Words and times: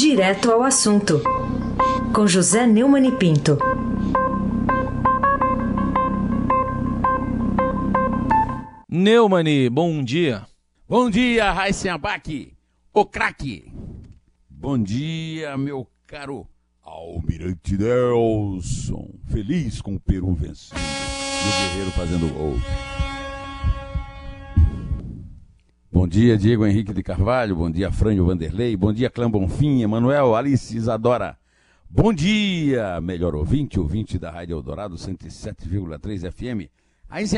Direto 0.00 0.52
ao 0.52 0.62
assunto, 0.62 1.20
com 2.14 2.24
José 2.24 2.68
Neumann 2.68 3.08
e 3.08 3.10
Pinto. 3.10 3.58
Neumani, 8.88 9.68
bom 9.68 10.04
dia. 10.04 10.46
Bom 10.88 11.10
dia, 11.10 11.50
Raíssen 11.50 11.90
Abac, 11.90 12.54
o 12.94 13.04
craque. 13.04 13.72
Bom 14.48 14.78
dia, 14.80 15.58
meu 15.58 15.84
caro 16.06 16.46
Almirante 16.80 17.76
Nelson. 17.76 19.10
Feliz 19.26 19.82
com 19.82 19.96
o 19.96 20.00
Peru 20.00 20.32
vencendo. 20.32 20.78
E 20.78 21.48
o 21.48 21.70
Guerreiro 21.70 21.90
fazendo 21.90 22.32
gol. 22.32 22.54
Bom 25.90 26.06
dia, 26.06 26.36
Diego 26.36 26.66
Henrique 26.66 26.92
de 26.92 27.02
Carvalho. 27.02 27.56
Bom 27.56 27.70
dia, 27.70 27.90
Frânio 27.90 28.26
Vanderlei. 28.26 28.76
Bom 28.76 28.92
dia, 28.92 29.08
Clã 29.08 29.30
Bonfim, 29.30 29.80
Emanuel, 29.80 30.36
Alice 30.36 30.76
Isadora. 30.76 31.38
Bom 31.88 32.12
dia, 32.12 33.00
melhor 33.00 33.34
ouvinte, 33.34 33.80
ouvinte 33.80 34.18
da 34.18 34.30
Rádio 34.30 34.54
Eldorado 34.54 34.96
107,3 34.96 36.30
FM. 36.30 36.70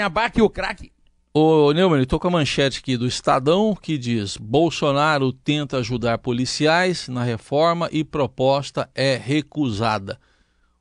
Abaque 0.04 0.42
o 0.42 0.50
craque. 0.50 0.90
Ô, 1.32 1.72
Neumann, 1.72 2.02
estou 2.02 2.18
com 2.18 2.26
a 2.26 2.32
manchete 2.32 2.80
aqui 2.80 2.96
do 2.96 3.06
Estadão 3.06 3.72
que 3.72 3.96
diz: 3.96 4.36
Bolsonaro 4.36 5.32
tenta 5.32 5.76
ajudar 5.76 6.18
policiais 6.18 7.06
na 7.06 7.22
reforma 7.22 7.88
e 7.92 8.02
proposta 8.02 8.90
é 8.96 9.16
recusada. 9.16 10.18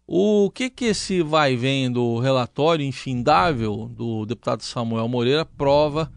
O 0.08 0.50
que 0.50 0.72
que 0.72 0.86
esse 0.86 1.22
vai 1.22 1.56
vendo 1.56 2.02
do 2.02 2.20
relatório 2.20 2.84
infindável 2.84 3.88
do 3.96 4.26
deputado 4.26 4.64
Samuel 4.64 5.08
Moreira 5.08 5.46
prova 5.46 6.12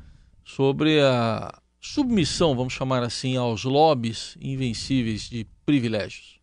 sobre 0.44 1.00
a 1.00 1.60
submissão, 1.80 2.54
vamos 2.54 2.72
chamar 2.72 3.02
assim, 3.02 3.36
aos 3.36 3.64
lobbies 3.64 4.36
invencíveis 4.40 5.22
de 5.28 5.46
privilégios. 5.66 6.40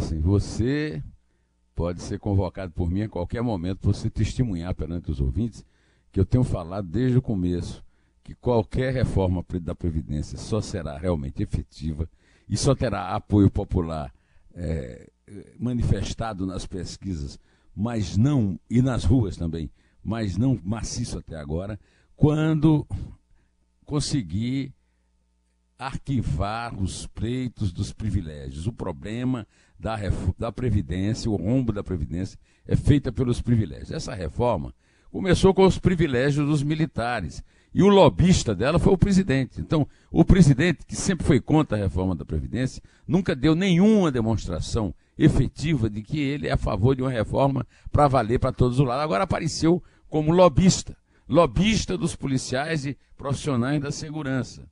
Sim, 0.00 0.20
você 0.20 1.02
pode 1.74 2.00
ser 2.00 2.18
convocado 2.18 2.72
por 2.72 2.90
mim 2.90 3.02
a 3.02 3.08
qualquer 3.08 3.42
momento 3.42 3.80
para 3.80 3.92
você 3.92 4.08
testemunhar 4.08 4.74
perante 4.74 5.10
os 5.10 5.20
ouvintes 5.20 5.64
que 6.10 6.18
eu 6.18 6.24
tenho 6.24 6.42
falado 6.42 6.88
desde 6.88 7.18
o 7.18 7.22
começo 7.22 7.84
que 8.26 8.34
qualquer 8.34 8.92
reforma 8.92 9.44
da 9.60 9.72
Previdência 9.72 10.36
só 10.36 10.60
será 10.60 10.98
realmente 10.98 11.44
efetiva 11.44 12.10
e 12.48 12.56
só 12.56 12.74
terá 12.74 13.14
apoio 13.14 13.48
popular 13.48 14.12
é, 14.52 15.08
manifestado 15.60 16.44
nas 16.44 16.66
pesquisas, 16.66 17.38
mas 17.74 18.16
não, 18.16 18.58
e 18.68 18.82
nas 18.82 19.04
ruas 19.04 19.36
também, 19.36 19.70
mas 20.06 20.36
não 20.36 20.56
maciço 20.62 21.18
até 21.18 21.36
agora, 21.36 21.80
quando 22.14 22.86
conseguir 23.84 24.72
arquivar 25.76 26.80
os 26.80 27.08
pleitos 27.08 27.72
dos 27.72 27.92
privilégios. 27.92 28.68
O 28.68 28.72
problema 28.72 29.44
da, 29.78 29.96
da 30.38 30.52
Previdência, 30.52 31.28
o 31.28 31.34
rombo 31.34 31.72
da 31.72 31.82
Previdência, 31.82 32.38
é 32.66 32.76
feita 32.76 33.10
pelos 33.10 33.42
privilégios. 33.42 33.90
Essa 33.90 34.14
reforma 34.14 34.72
começou 35.10 35.52
com 35.52 35.66
os 35.66 35.76
privilégios 35.76 36.46
dos 36.46 36.62
militares. 36.62 37.42
E 37.74 37.82
o 37.82 37.88
lobista 37.88 38.54
dela 38.54 38.78
foi 38.78 38.92
o 38.92 38.98
presidente. 38.98 39.60
Então, 39.60 39.86
o 40.10 40.24
presidente, 40.24 40.86
que 40.86 40.94
sempre 40.94 41.26
foi 41.26 41.40
contra 41.40 41.76
a 41.76 41.80
reforma 41.80 42.14
da 42.14 42.24
Previdência, 42.24 42.80
nunca 43.06 43.34
deu 43.34 43.56
nenhuma 43.56 44.10
demonstração 44.10 44.94
efetiva 45.18 45.90
de 45.90 46.02
que 46.02 46.20
ele 46.20 46.46
é 46.46 46.52
a 46.52 46.56
favor 46.56 46.94
de 46.94 47.02
uma 47.02 47.10
reforma 47.10 47.66
para 47.90 48.08
valer 48.08 48.38
para 48.38 48.52
todos 48.52 48.78
os 48.78 48.86
lados. 48.86 49.04
Agora 49.04 49.24
apareceu 49.24 49.82
como 50.08 50.32
lobista, 50.32 50.96
lobista 51.28 51.96
dos 51.96 52.14
policiais 52.14 52.86
e 52.86 52.96
profissionais 53.16 53.80
da 53.80 53.90
segurança. 53.90 54.68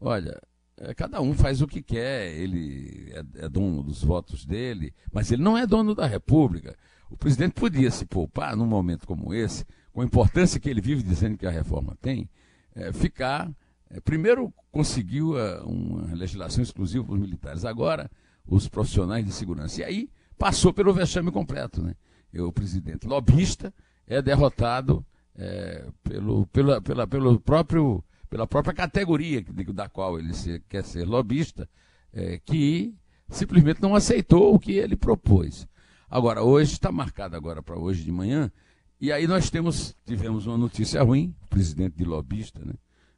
Olha, 0.00 0.40
é, 0.76 0.94
cada 0.94 1.20
um 1.20 1.34
faz 1.34 1.60
o 1.60 1.66
que 1.66 1.82
quer, 1.82 2.32
ele 2.32 3.12
é, 3.12 3.44
é, 3.44 3.48
dono 3.48 3.82
dos 3.82 4.02
votos 4.02 4.46
dele, 4.46 4.94
mas 5.12 5.30
ele 5.30 5.42
não 5.42 5.56
é 5.56 5.66
dono 5.66 5.94
da 5.94 6.06
República. 6.06 6.74
O 7.10 7.16
presidente 7.16 7.52
podia 7.52 7.90
se 7.90 8.06
poupar 8.06 8.56
num 8.56 8.66
momento 8.66 9.06
como 9.06 9.34
esse, 9.34 9.66
com 9.92 10.00
a 10.00 10.04
importância 10.04 10.58
que 10.58 10.70
ele 10.70 10.80
vive 10.80 11.02
dizendo 11.02 11.36
que 11.36 11.46
a 11.46 11.50
reforma 11.50 11.96
tem, 12.00 12.30
é, 12.74 12.92
ficar. 12.92 13.50
É, 13.90 14.00
primeiro 14.00 14.54
conseguiu 14.72 15.38
é, 15.38 15.60
uma 15.60 16.14
legislação 16.14 16.62
exclusiva 16.62 17.04
para 17.04 17.14
os 17.14 17.20
militares, 17.20 17.64
agora 17.64 18.10
os 18.46 18.68
profissionais 18.68 19.24
de 19.24 19.32
segurança. 19.32 19.80
E 19.80 19.84
aí 19.84 20.10
passou 20.38 20.72
pelo 20.72 20.94
vexame 20.94 21.30
completo. 21.30 21.82
Né? 21.82 21.94
o 22.38 22.52
presidente 22.52 23.08
lobista 23.08 23.74
é 24.10 24.20
derrotado 24.20 25.06
é, 25.36 25.86
pelo, 26.02 26.44
pela, 26.48 26.82
pela, 26.82 27.06
pelo 27.06 27.40
próprio, 27.40 28.02
pela 28.28 28.44
própria 28.44 28.74
categoria 28.74 29.40
da 29.72 29.88
qual 29.88 30.18
ele 30.18 30.34
se, 30.34 30.60
quer 30.68 30.84
ser 30.84 31.06
lobista, 31.06 31.68
é, 32.12 32.40
que 32.44 32.92
simplesmente 33.28 33.80
não 33.80 33.94
aceitou 33.94 34.52
o 34.52 34.58
que 34.58 34.72
ele 34.72 34.96
propôs. 34.96 35.66
Agora, 36.10 36.42
hoje, 36.42 36.72
está 36.72 36.90
marcado 36.90 37.36
agora 37.36 37.62
para 37.62 37.78
hoje 37.78 38.02
de 38.02 38.10
manhã, 38.10 38.50
e 39.00 39.12
aí 39.12 39.28
nós 39.28 39.48
temos, 39.48 39.94
tivemos 40.04 40.44
uma 40.44 40.58
notícia 40.58 41.00
ruim, 41.04 41.32
presidente 41.48 41.96
de 41.96 42.04
lobista, 42.04 42.60
né, 42.64 42.74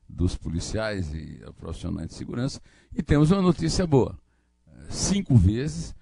dos 0.06 0.36
policiais 0.36 1.14
e 1.14 1.40
profissionais 1.56 2.08
de 2.08 2.14
segurança, 2.14 2.60
e 2.94 3.02
temos 3.02 3.30
uma 3.30 3.40
notícia 3.40 3.86
boa. 3.86 4.18
Cinco 4.90 5.34
vezes 5.34 5.94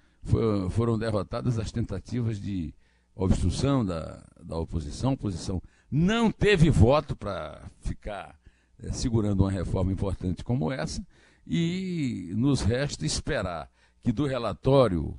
foram 0.71 0.99
derrotadas 0.99 1.57
as 1.57 1.71
tentativas 1.71 2.37
de 2.37 2.73
obstrução 3.15 3.85
da, 3.85 4.21
da 4.43 4.57
oposição. 4.57 5.11
A 5.11 5.13
oposição 5.13 5.61
não 5.89 6.31
teve 6.31 6.69
voto 6.69 7.15
para 7.15 7.69
ficar 7.81 8.39
é, 8.79 8.91
segurando 8.91 9.41
uma 9.41 9.51
reforma 9.51 9.91
importante 9.91 10.43
como 10.43 10.71
essa, 10.71 11.05
e 11.45 12.31
nos 12.35 12.61
resta 12.61 13.05
esperar 13.05 13.69
que 14.03 14.11
do 14.11 14.25
relatório 14.25 15.15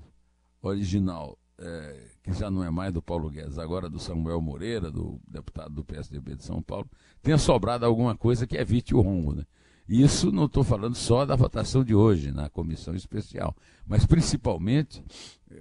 original, 0.61 1.39
é, 1.59 2.09
que 2.23 2.33
já 2.33 2.51
não 2.51 2.65
é 2.65 2.71
mais 2.71 2.93
do 2.93 3.03
Paulo 3.03 3.31
Guedes, 3.31 3.59
agora 3.59 3.89
do 3.89 3.99
Samuel 3.99 4.41
Moreira, 4.41 4.91
do 4.91 5.21
deputado 5.27 5.75
do 5.75 5.85
PSDB 5.85 6.37
de 6.37 6.45
São 6.45 6.63
Paulo, 6.63 6.89
tenha 7.23 7.39
sobrado 7.39 7.85
alguma 7.85 8.17
coisa 8.17 8.47
que 8.47 8.57
evite 8.57 8.95
o 8.95 9.01
rombo. 9.01 9.35
Né? 9.35 9.45
Isso 9.89 10.31
não 10.31 10.47
estou 10.47 10.63
falando 10.63 10.95
só 10.95 11.27
da 11.27 11.35
votação 11.35 11.83
de 11.83 11.95
hoje 11.95 12.31
na 12.31 12.49
comissão 12.49 12.95
especial, 12.95 13.55
mas 13.87 14.07
principalmente 14.07 15.03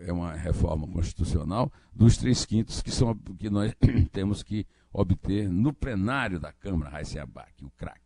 é 0.06 0.12
uma 0.14 0.34
reforma 0.34 0.88
constitucional 0.88 1.72
dos 1.94 2.18
três 2.18 2.46
quintos 2.46 2.82
que 2.82 2.92
são 2.92 3.18
que 3.38 3.50
nós 3.50 3.74
temos 4.12 4.44
que 4.44 4.66
obter 4.94 5.50
no 5.50 5.74
plenário 5.74 6.40
da 6.40 6.52
Câmara, 6.52 6.92
Raíssa 6.92 7.22
Abac, 7.22 7.64
o 7.64 7.72
craque. 7.72 8.00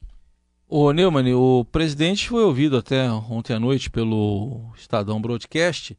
O 0.68 0.92
Neumann, 0.92 1.34
o 1.36 1.64
presidente 1.66 2.28
foi 2.28 2.44
ouvido 2.44 2.78
até 2.78 3.10
ontem 3.12 3.54
à 3.54 3.60
noite 3.60 3.90
pelo 3.90 4.72
Estadão 4.76 5.22
Broadcast 5.22 5.96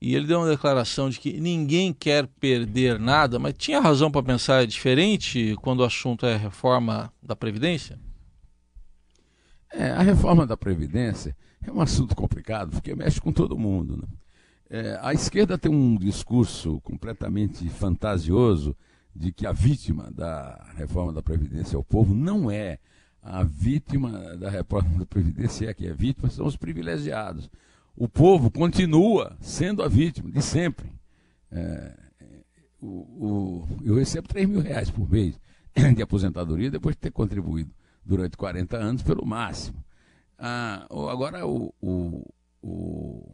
e 0.00 0.14
ele 0.14 0.26
deu 0.26 0.38
uma 0.38 0.48
declaração 0.48 1.10
de 1.10 1.18
que 1.18 1.38
ninguém 1.38 1.92
quer 1.92 2.26
perder 2.26 2.98
nada, 2.98 3.38
mas 3.38 3.54
tinha 3.58 3.80
razão 3.80 4.10
para 4.10 4.22
pensar 4.22 4.66
diferente 4.66 5.54
quando 5.60 5.80
o 5.80 5.84
assunto 5.84 6.24
é 6.24 6.36
reforma 6.36 7.12
da 7.22 7.36
Previdência? 7.36 7.98
É, 9.72 9.90
a 9.90 10.02
reforma 10.02 10.46
da 10.46 10.56
Previdência 10.56 11.36
é 11.66 11.70
um 11.70 11.80
assunto 11.80 12.14
complicado, 12.14 12.70
porque 12.70 12.94
mexe 12.94 13.20
com 13.20 13.32
todo 13.32 13.58
mundo. 13.58 13.96
Né? 13.96 14.08
É, 14.68 14.98
a 15.02 15.12
esquerda 15.12 15.58
tem 15.58 15.70
um 15.70 15.96
discurso 15.96 16.80
completamente 16.80 17.68
fantasioso 17.68 18.76
de 19.14 19.32
que 19.32 19.46
a 19.46 19.52
vítima 19.52 20.10
da 20.10 20.72
reforma 20.76 21.12
da 21.12 21.22
Previdência 21.22 21.76
é 21.76 21.78
o 21.78 21.84
povo. 21.84 22.14
Não 22.14 22.50
é. 22.50 22.78
A 23.22 23.42
vítima 23.42 24.36
da 24.36 24.48
reforma 24.48 25.00
da 25.00 25.06
Previdência 25.06 25.68
é 25.68 25.74
que 25.74 25.86
é 25.86 25.92
vítima, 25.92 26.30
são 26.30 26.46
os 26.46 26.56
privilegiados. 26.56 27.50
O 27.96 28.08
povo 28.08 28.50
continua 28.50 29.36
sendo 29.40 29.82
a 29.82 29.88
vítima 29.88 30.30
de 30.30 30.42
sempre. 30.42 30.92
É, 31.50 31.92
o, 32.80 32.86
o, 32.86 33.68
eu 33.84 33.96
recebo 33.96 34.28
3 34.28 34.48
mil 34.48 34.60
reais 34.60 34.90
por 34.90 35.10
mês 35.10 35.40
de 35.94 36.02
aposentadoria 36.02 36.70
depois 36.70 36.94
de 36.94 37.00
ter 37.00 37.10
contribuído 37.10 37.72
durante 38.06 38.36
40 38.36 38.76
anos 38.76 39.02
pelo 39.02 39.26
máximo. 39.26 39.84
Ah, 40.38 40.86
agora 40.90 41.46
o, 41.46 41.74
o, 41.80 42.34
o, 42.62 43.32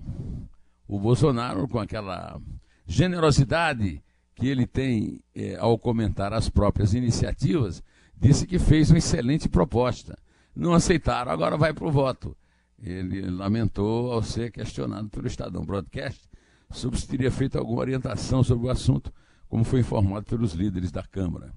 o, 0.89 0.99
Bolsonaro, 0.99 1.69
com 1.69 1.79
aquela 1.79 2.41
generosidade 2.87 4.03
que 4.35 4.49
ele 4.49 4.67
tem 4.67 5.21
é, 5.35 5.57
ao 5.57 5.79
comentar 5.79 6.33
as 6.33 6.49
próprias 6.49 6.95
iniciativas, 6.95 7.83
disse 8.17 8.47
que 8.47 8.59
fez 8.59 8.91
uma 8.91 8.99
excelente 8.99 9.49
proposta. 9.49 10.19
Não 10.55 10.73
aceitaram, 10.73 11.31
agora 11.31 11.57
vai 11.57 11.73
para 11.73 11.87
o 11.87 11.93
voto. 11.93 12.37
Ele 12.83 13.31
lamentou 13.31 14.13
ao 14.13 14.23
ser 14.23 14.51
questionado 14.51 15.09
pelo 15.09 15.27
Estadão 15.27 15.65
Broadcast 15.65 16.29
sobre 16.71 16.99
se 16.99 17.07
teria 17.07 17.31
feito 17.31 17.59
alguma 17.59 17.81
orientação 17.81 18.43
sobre 18.43 18.67
o 18.67 18.71
assunto, 18.71 19.13
como 19.49 19.65
foi 19.65 19.81
informado 19.81 20.25
pelos 20.27 20.53
líderes 20.53 20.91
da 20.91 21.03
Câmara. 21.03 21.53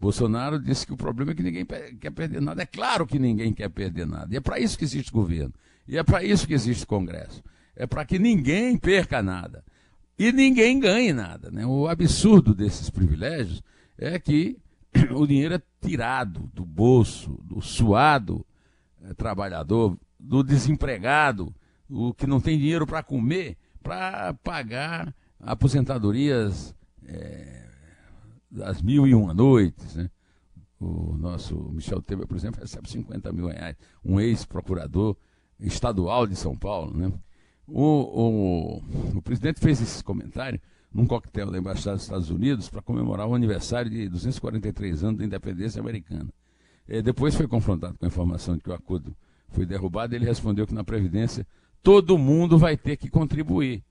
Bolsonaro 0.00 0.60
disse 0.60 0.86
que 0.86 0.92
o 0.92 0.96
problema 0.96 1.32
é 1.32 1.34
que 1.34 1.42
ninguém 1.42 1.66
quer 1.66 2.10
perder 2.10 2.40
nada. 2.40 2.62
É 2.62 2.66
claro 2.66 3.06
que 3.06 3.18
ninguém 3.18 3.52
quer 3.52 3.68
perder 3.68 4.06
nada. 4.06 4.32
E 4.32 4.36
é 4.36 4.40
para 4.40 4.60
isso 4.60 4.78
que 4.78 4.84
existe 4.84 5.10
governo. 5.10 5.52
E 5.86 5.96
é 5.96 6.02
para 6.04 6.22
isso 6.22 6.46
que 6.46 6.54
existe 6.54 6.86
Congresso. 6.86 7.42
É 7.74 7.86
para 7.86 8.04
que 8.04 8.18
ninguém 8.18 8.76
perca 8.76 9.22
nada. 9.22 9.64
E 10.18 10.32
ninguém 10.32 10.78
ganhe 10.78 11.12
nada. 11.12 11.50
Né? 11.50 11.66
O 11.66 11.88
absurdo 11.88 12.54
desses 12.54 12.90
privilégios 12.90 13.62
é 13.96 14.18
que 14.18 14.58
o 15.10 15.26
dinheiro 15.26 15.54
é 15.54 15.62
tirado 15.80 16.50
do 16.54 16.64
bolso 16.64 17.38
do 17.42 17.60
suado 17.60 18.44
é, 19.02 19.14
trabalhador 19.14 19.96
do 20.18 20.42
desempregado, 20.42 21.54
o 21.88 22.12
que 22.12 22.26
não 22.26 22.40
tem 22.40 22.58
dinheiro 22.58 22.86
para 22.86 23.02
comer, 23.02 23.56
para 23.82 24.34
pagar 24.34 25.14
aposentadorias 25.40 26.74
é, 27.06 27.67
das 28.50 28.82
mil 28.82 29.06
e 29.06 29.14
uma 29.14 29.34
noites. 29.34 29.94
Né? 29.94 30.10
O 30.80 31.16
nosso 31.16 31.56
Michel 31.72 32.00
Temer, 32.02 32.26
por 32.26 32.36
exemplo, 32.36 32.60
recebe 32.60 32.88
50 32.88 33.32
mil 33.32 33.48
reais, 33.48 33.76
um 34.04 34.20
ex-procurador 34.20 35.16
estadual 35.58 36.26
de 36.26 36.36
São 36.36 36.56
Paulo. 36.56 36.96
Né? 36.96 37.12
O, 37.66 37.82
o, 37.82 39.18
o 39.18 39.22
presidente 39.22 39.60
fez 39.60 39.80
esse 39.80 40.02
comentário 40.02 40.60
num 40.92 41.06
coquetel 41.06 41.50
da 41.50 41.58
Embaixada 41.58 41.96
dos 41.96 42.04
Estados 42.04 42.30
Unidos 42.30 42.68
para 42.68 42.80
comemorar 42.80 43.26
o 43.26 43.34
aniversário 43.34 43.90
de 43.90 44.08
243 44.08 45.04
anos 45.04 45.18
da 45.18 45.24
independência 45.24 45.80
americana. 45.80 46.28
E 46.88 47.02
depois 47.02 47.34
foi 47.34 47.46
confrontado 47.46 47.98
com 47.98 48.06
a 48.06 48.08
informação 48.08 48.56
de 48.56 48.62
que 48.62 48.70
o 48.70 48.74
acordo 48.74 49.14
foi 49.50 49.66
derrubado, 49.66 50.14
ele 50.14 50.24
respondeu 50.24 50.66
que 50.66 50.74
na 50.74 50.84
Previdência 50.84 51.46
todo 51.82 52.18
mundo 52.18 52.58
vai 52.58 52.76
ter 52.76 52.96
que 52.96 53.10
contribuir. 53.10 53.84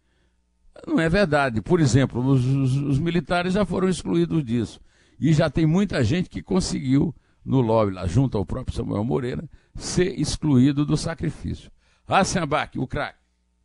Não 0.85 0.99
é 0.99 1.09
verdade. 1.09 1.61
Por 1.61 1.79
exemplo, 1.79 2.21
os, 2.25 2.45
os, 2.45 2.75
os 2.75 2.99
militares 2.99 3.53
já 3.53 3.65
foram 3.65 3.87
excluídos 3.87 4.43
disso. 4.43 4.79
E 5.19 5.33
já 5.33 5.49
tem 5.49 5.65
muita 5.65 6.03
gente 6.03 6.29
que 6.29 6.43
conseguiu, 6.43 7.15
no 7.43 7.61
lobby, 7.61 7.93
lá 7.93 8.05
junto 8.05 8.37
ao 8.37 8.45
próprio 8.45 8.75
Samuel 8.75 9.03
Moreira, 9.03 9.49
ser 9.75 10.19
excluído 10.19 10.85
do 10.85 10.97
sacrifício. 10.97 11.71
Hassenbach, 12.07 12.77
o 12.77 12.87
craque. 12.87 13.17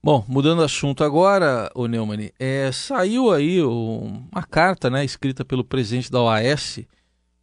Bom, 0.03 0.25
mudando 0.27 0.63
assunto 0.63 1.05
agora, 1.05 1.71
o 1.77 1.87
Neumann, 1.87 2.33
é, 2.37 2.73
saiu 2.73 3.31
aí 3.31 3.63
uma 3.63 4.43
carta 4.43 4.91
né, 4.91 5.05
escrita 5.05 5.45
pelo 5.45 5.63
presidente 5.63 6.11
da 6.11 6.21
OAS, 6.21 6.81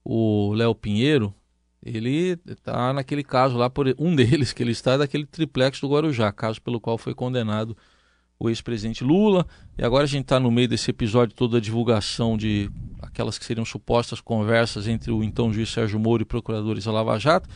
o 0.04 0.54
Léo 0.54 0.75
Pinheiro. 0.75 1.33
Ele 1.81 2.38
está 2.45 2.92
naquele 2.92 3.24
caso 3.24 3.57
lá, 3.57 3.69
por 3.69 3.88
um 3.98 4.13
deles 4.16 4.51
que 4.51 4.62
ele 4.62 4.71
está, 4.74 4.94
é 4.94 4.98
daquele 4.98 5.25
triplex 5.25 5.80
do 5.80 5.88
Guarujá, 5.88 6.33
caso 6.33 6.62
pelo 6.62 6.81
qual 6.81 6.98
foi 6.98 7.16
condenado 7.16 7.77
o 8.39 8.50
ex-presidente 8.50 9.03
Lula. 9.03 9.45
E 9.77 9.83
agora 9.83 10.06
a 10.06 10.07
gente 10.07 10.24
está 10.24 10.39
no 10.39 10.50
meio 10.50 10.68
desse 10.68 10.89
episódio 10.89 11.36
toda 11.36 11.57
a 11.57 11.62
divulgação 11.62 12.38
de 12.38 12.71
aquelas 13.01 13.38
que 13.38 13.45
seriam 13.45 13.65
supostas 13.65 14.21
conversas 14.21 14.88
entre 14.88 15.12
o 15.12 15.24
então 15.24 15.51
juiz 15.51 15.69
Sérgio 15.69 16.00
Moro 16.00 16.21
e 16.21 16.25
procuradores 16.25 16.86
da 16.86 16.91
Lava 16.91 17.19
Jato. 17.19 17.50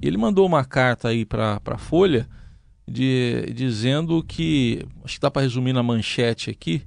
E 0.00 0.06
ele 0.06 0.16
mandou 0.16 0.46
uma 0.46 0.64
carta 0.64 1.08
aí 1.08 1.24
para 1.24 1.60
a 1.64 1.78
Folha 1.78 2.28
de, 2.88 3.52
dizendo 3.54 4.24
que, 4.24 4.84
acho 5.04 5.14
que 5.14 5.20
dá 5.20 5.30
para 5.30 5.42
resumir 5.42 5.72
na 5.72 5.82
manchete 5.82 6.50
aqui, 6.50 6.82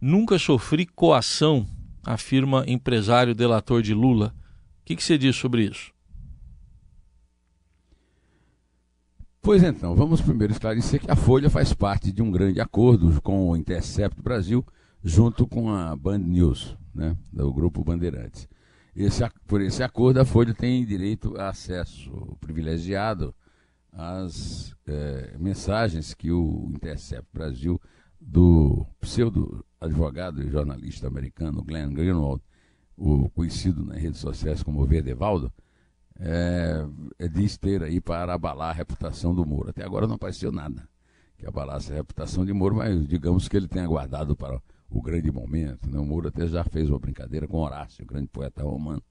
nunca 0.00 0.38
sofri 0.38 0.84
coação, 0.84 1.66
afirma 2.04 2.64
empresário 2.66 3.34
delator 3.34 3.80
de 3.80 3.94
Lula. 3.94 4.34
O 4.82 4.84
que, 4.84 4.96
que 4.96 5.02
você 5.02 5.16
diz 5.16 5.36
sobre 5.36 5.64
isso? 5.64 5.92
Pois 9.40 9.62
então, 9.62 9.94
vamos 9.94 10.20
primeiro 10.20 10.52
esclarecer 10.52 11.00
que 11.00 11.10
a 11.10 11.16
Folha 11.16 11.48
faz 11.48 11.72
parte 11.72 12.12
de 12.12 12.20
um 12.20 12.30
grande 12.30 12.60
acordo 12.60 13.20
com 13.22 13.48
o 13.48 13.56
Intercept 13.56 14.20
Brasil, 14.20 14.64
junto 15.02 15.46
com 15.46 15.70
a 15.70 15.96
Band 15.96 16.18
News, 16.18 16.76
né, 16.94 17.16
do 17.32 17.52
grupo 17.52 17.84
Bandeirantes. 17.84 18.48
Esse, 18.94 19.22
por 19.46 19.60
esse 19.60 19.82
acordo, 19.82 20.20
a 20.20 20.24
Folha 20.24 20.52
tem 20.52 20.84
direito 20.84 21.36
a 21.38 21.50
acesso 21.50 22.36
privilegiado 22.40 23.34
as 23.92 24.74
é, 24.86 25.36
mensagens 25.38 26.14
que 26.14 26.30
o 26.30 26.70
Intercept 26.74 27.28
Brasil, 27.32 27.80
do 28.20 28.84
pseudo-advogado 29.00 30.42
e 30.42 30.50
jornalista 30.50 31.06
americano 31.06 31.62
Glenn 31.62 31.94
Greenwald, 31.94 32.42
o 32.96 33.30
conhecido 33.30 33.84
nas 33.84 34.02
redes 34.02 34.18
sociais 34.18 34.62
como 34.62 34.84
Verdevaldo, 34.84 35.52
é, 36.18 36.84
é, 37.18 37.28
diz 37.28 37.56
ter 37.56 37.82
aí 37.82 38.00
para 38.00 38.34
abalar 38.34 38.70
a 38.70 38.72
reputação 38.72 39.34
do 39.34 39.46
Moro. 39.46 39.70
Até 39.70 39.84
agora 39.84 40.06
não 40.06 40.16
apareceu 40.16 40.50
nada 40.50 40.88
que 41.36 41.46
abalasse 41.46 41.92
a 41.92 41.96
reputação 41.96 42.44
de 42.44 42.52
Moro, 42.52 42.76
mas 42.76 43.06
digamos 43.06 43.48
que 43.48 43.56
ele 43.56 43.68
tenha 43.68 43.86
guardado 43.86 44.36
para 44.36 44.60
o 44.90 45.00
grande 45.00 45.30
momento. 45.30 45.88
Né? 45.88 45.98
O 45.98 46.04
Moro 46.04 46.28
até 46.28 46.46
já 46.48 46.64
fez 46.64 46.90
uma 46.90 46.98
brincadeira 46.98 47.46
com 47.46 47.58
Horácio, 47.58 48.04
o 48.04 48.06
grande 48.06 48.26
poeta 48.26 48.64
romano, 48.64 49.02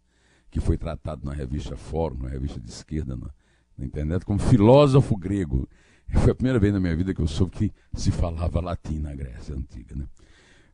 que 0.52 0.60
foi 0.60 0.78
tratado 0.78 1.26
na 1.26 1.34
revista 1.34 1.78
Fórum, 1.78 2.18
na 2.24 2.30
revista 2.30 2.60
de 2.60 2.70
esquerda, 2.70 3.16
no, 3.16 3.32
na 3.78 3.86
internet 3.86 4.26
como 4.26 4.40
filósofo 4.40 5.16
grego. 5.16 5.68
Foi 6.10 6.32
a 6.32 6.36
primeira 6.36 6.60
vez 6.60 6.74
na 6.74 6.80
minha 6.80 6.96
vida 6.96 7.14
que 7.14 7.22
eu 7.22 7.28
soube 7.28 7.52
que 7.52 7.74
se 7.94 8.12
falava 8.12 8.60
latim 8.60 9.00
na 9.00 9.14
Grécia 9.16 9.56
Antiga. 9.56 9.96
Né? 9.96 10.06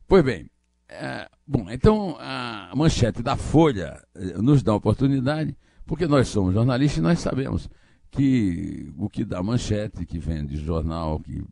Pois 0.08 0.24
bem, 0.24 0.50
é, 0.88 1.28
bom, 1.46 1.70
então 1.70 2.16
a 2.18 2.72
manchete 2.74 3.22
da 3.22 3.36
Folha 3.36 4.02
eh, 4.14 4.38
nos 4.38 4.62
dá 4.62 4.72
a 4.72 4.76
oportunidade, 4.76 5.56
porque 5.86 6.06
nós 6.06 6.28
somos 6.28 6.54
jornalistas 6.54 6.98
e 6.98 7.02
nós 7.02 7.18
sabemos 7.18 7.68
que 8.10 8.92
o 8.96 9.08
que 9.08 9.24
dá 9.24 9.42
manchete, 9.42 10.06
que 10.06 10.18
vem 10.18 10.46
de 10.46 10.56
jornal, 10.56 11.20
que 11.20 11.42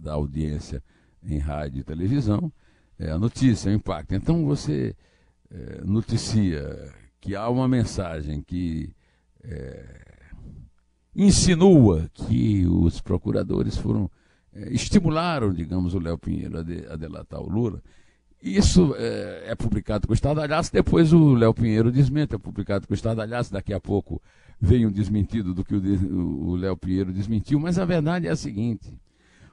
dá 0.00 0.12
audiência 0.14 0.82
em 1.22 1.38
rádio 1.38 1.80
e 1.80 1.84
televisão, 1.84 2.52
é 2.98 3.10
a 3.10 3.18
notícia, 3.18 3.70
é 3.70 3.72
o 3.72 3.76
impacto. 3.76 4.14
Então 4.14 4.44
você 4.44 4.94
é, 5.50 5.82
noticia 5.84 6.92
que 7.20 7.36
há 7.36 7.48
uma 7.48 7.68
mensagem 7.68 8.42
que 8.42 8.94
é, 9.44 10.02
insinua 11.14 12.10
que 12.12 12.66
os 12.66 13.00
procuradores 13.00 13.76
foram 13.76 14.10
é, 14.54 14.72
estimularam, 14.72 15.52
digamos, 15.52 15.94
o 15.94 15.98
Léo 15.98 16.18
Pinheiro 16.18 16.58
a, 16.58 16.62
de, 16.62 16.86
a, 16.86 16.96
delatar 16.96 17.40
o 17.40 17.48
Lula. 17.48 17.82
Isso 18.42 18.94
é, 18.98 19.44
é 19.50 19.54
publicado 19.54 20.06
com 20.06 20.12
o 20.12 20.14
estardalhaço, 20.14 20.72
depois 20.72 21.12
o 21.12 21.34
Léo 21.34 21.54
Pinheiro 21.54 21.92
desmente, 21.92 22.34
é 22.34 22.38
publicado 22.38 22.88
com 22.88 22.92
o 22.92 22.96
estardalhaço, 22.96 23.52
daqui 23.52 23.72
a 23.72 23.78
pouco 23.78 24.20
vem 24.60 24.84
um 24.84 24.90
desmentido 24.90 25.54
do 25.54 25.64
que 25.64 25.74
o 25.74 26.56
Léo 26.56 26.76
Pinheiro 26.76 27.12
desmentiu, 27.12 27.60
mas 27.60 27.78
a 27.78 27.84
verdade 27.84 28.26
é 28.26 28.30
a 28.30 28.36
seguinte, 28.36 28.92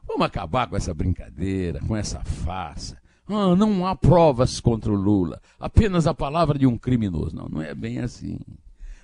vamos 0.07 0.25
acabar 0.25 0.68
com 0.68 0.75
essa 0.75 0.94
brincadeira, 0.94 1.80
com 1.81 1.95
essa 1.95 2.24
farsa. 2.24 2.97
Ah, 3.27 3.56
não 3.56 3.86
há 3.86 3.95
provas 3.95 4.59
contra 4.59 4.92
o 4.92 4.95
Lula, 4.95 5.39
apenas 5.59 6.07
a 6.07 6.13
palavra 6.15 6.57
de 6.57 6.65
um 6.65 6.75
criminoso. 6.75 7.35
Não, 7.35 7.47
não 7.47 7.62
é 7.62 7.75
bem 7.75 8.00
assim. 8.00 8.39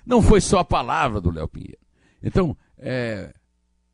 Não 0.04 0.20
foi 0.20 0.40
só 0.40 0.58
a 0.58 0.64
palavra 0.64 1.20
do 1.20 1.30
Léo 1.30 1.46
Pinheiro. 1.46 1.78
Então, 2.20 2.56
é, 2.76 3.32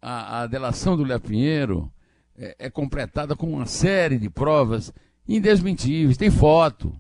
a, 0.01 0.41
a, 0.41 0.47
delação 0.47 0.97
do 0.97 1.05
Léo 1.05 1.21
Pinheiro 1.21 1.93
é, 2.35 2.57
é 2.59 2.71
completada 2.71 3.37
com 3.37 3.53
uma 3.53 3.67
série 3.67 4.19
de 4.19 4.31
provas 4.31 4.91
indesmentíveis. 5.37 6.17
Tem 6.17 6.31
foto. 6.31 6.95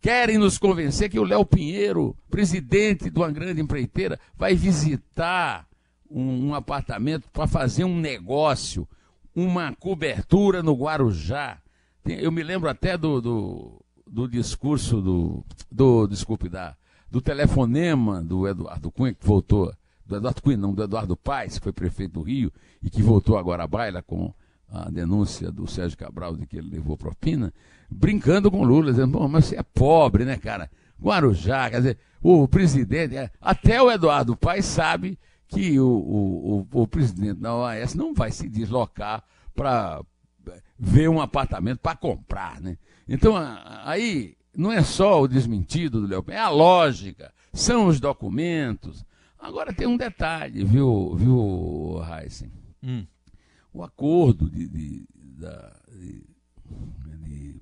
Querem 0.00 0.38
nos 0.38 0.56
convencer 0.56 1.10
que 1.10 1.18
o 1.18 1.24
Léo 1.24 1.44
Pinheiro, 1.44 2.16
presidente 2.30 3.10
de 3.10 3.18
uma 3.18 3.30
grande 3.30 3.60
empreiteira, 3.60 4.18
vai 4.34 4.54
visitar 4.54 5.66
um, 6.10 6.48
um 6.48 6.54
apartamento 6.54 7.28
para 7.30 7.46
fazer 7.46 7.84
um 7.84 7.98
negócio, 7.98 8.88
uma 9.34 9.74
cobertura 9.74 10.62
no 10.62 10.74
Guarujá. 10.74 11.58
Eu 12.06 12.32
me 12.32 12.42
lembro 12.42 12.68
até 12.68 12.96
do, 12.96 13.20
do, 13.20 13.84
do 14.06 14.26
discurso 14.26 15.02
do, 15.02 15.44
do, 15.70 16.06
desculpe, 16.06 16.48
da, 16.48 16.74
do 17.10 17.20
telefonema 17.20 18.22
do 18.22 18.48
Eduardo 18.48 18.90
Cunha, 18.90 19.12
que 19.12 19.26
voltou 19.26 19.70
do 20.06 20.16
Eduardo 20.16 20.42
Cunha, 20.42 20.56
não, 20.56 20.74
do 20.74 20.82
Eduardo 20.82 21.16
Paes, 21.16 21.58
que 21.58 21.64
foi 21.64 21.72
prefeito 21.72 22.14
do 22.14 22.22
Rio 22.22 22.50
e 22.82 22.88
que 22.88 23.02
voltou 23.02 23.36
agora 23.36 23.64
à 23.64 23.66
baila 23.66 24.02
com 24.02 24.32
a 24.70 24.90
denúncia 24.90 25.50
do 25.50 25.66
Sérgio 25.66 25.98
Cabral 25.98 26.36
de 26.36 26.46
que 26.46 26.56
ele 26.56 26.70
levou 26.70 26.96
propina, 26.96 27.52
brincando 27.90 28.50
com 28.50 28.62
Lula, 28.62 28.92
dizendo, 28.92 29.18
Bom, 29.18 29.28
mas 29.28 29.46
você 29.46 29.56
é 29.56 29.62
pobre, 29.62 30.24
né, 30.24 30.36
cara? 30.36 30.70
Guarujá, 31.00 31.70
quer 31.70 31.78
dizer, 31.78 31.98
o 32.22 32.46
presidente, 32.46 33.16
é, 33.16 33.30
até 33.40 33.82
o 33.82 33.90
Eduardo 33.90 34.36
Paes 34.36 34.66
sabe 34.66 35.18
que 35.48 35.80
o, 35.80 35.86
o, 35.86 36.66
o, 36.72 36.82
o 36.82 36.86
presidente 36.86 37.40
da 37.40 37.54
OAS 37.54 37.94
não 37.94 38.14
vai 38.14 38.30
se 38.30 38.48
deslocar 38.48 39.24
para 39.54 40.02
ver 40.78 41.08
um 41.08 41.20
apartamento 41.20 41.78
para 41.80 41.96
comprar, 41.96 42.60
né? 42.60 42.76
Então, 43.08 43.34
aí, 43.84 44.36
não 44.56 44.70
é 44.70 44.82
só 44.82 45.22
o 45.22 45.28
desmentido 45.28 46.00
do 46.00 46.06
Leopoldo, 46.06 46.32
é 46.32 46.40
a 46.40 46.48
lógica, 46.48 47.32
são 47.52 47.86
os 47.86 47.98
documentos, 47.98 49.04
Agora 49.40 49.72
tem 49.72 49.86
um 49.86 49.96
detalhe, 49.96 50.64
viu, 50.64 51.14
viu 51.16 52.02
Heisen? 52.04 52.52
Hum. 52.82 53.06
O 53.72 53.82
acordo 53.82 54.50
de, 54.50 54.68
de, 54.68 55.06
da, 55.14 55.76
de, 55.92 56.24
de, 57.24 57.60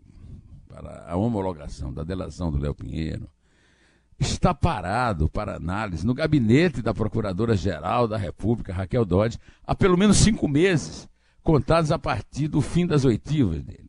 para 0.69 1.05
a 1.07 1.17
homologação 1.17 1.93
da 1.93 2.03
delação 2.03 2.51
do 2.51 2.59
Léo 2.59 2.75
Pinheiro 2.75 3.29
está 4.19 4.53
parado 4.53 5.29
para 5.29 5.57
análise 5.57 6.07
no 6.07 6.15
gabinete 6.15 6.83
da 6.83 6.93
Procuradora-Geral 6.93 8.09
da 8.09 8.17
República, 8.17 8.73
Raquel 8.73 9.05
Dodge, 9.05 9.39
há 9.65 9.75
pelo 9.75 9.97
menos 9.97 10.17
cinco 10.17 10.49
meses, 10.49 11.09
contados 11.43 11.93
a 11.93 11.99
partir 11.99 12.49
do 12.49 12.61
fim 12.61 12.87
das 12.87 13.05
oitivas 13.05 13.63
dele. 13.63 13.89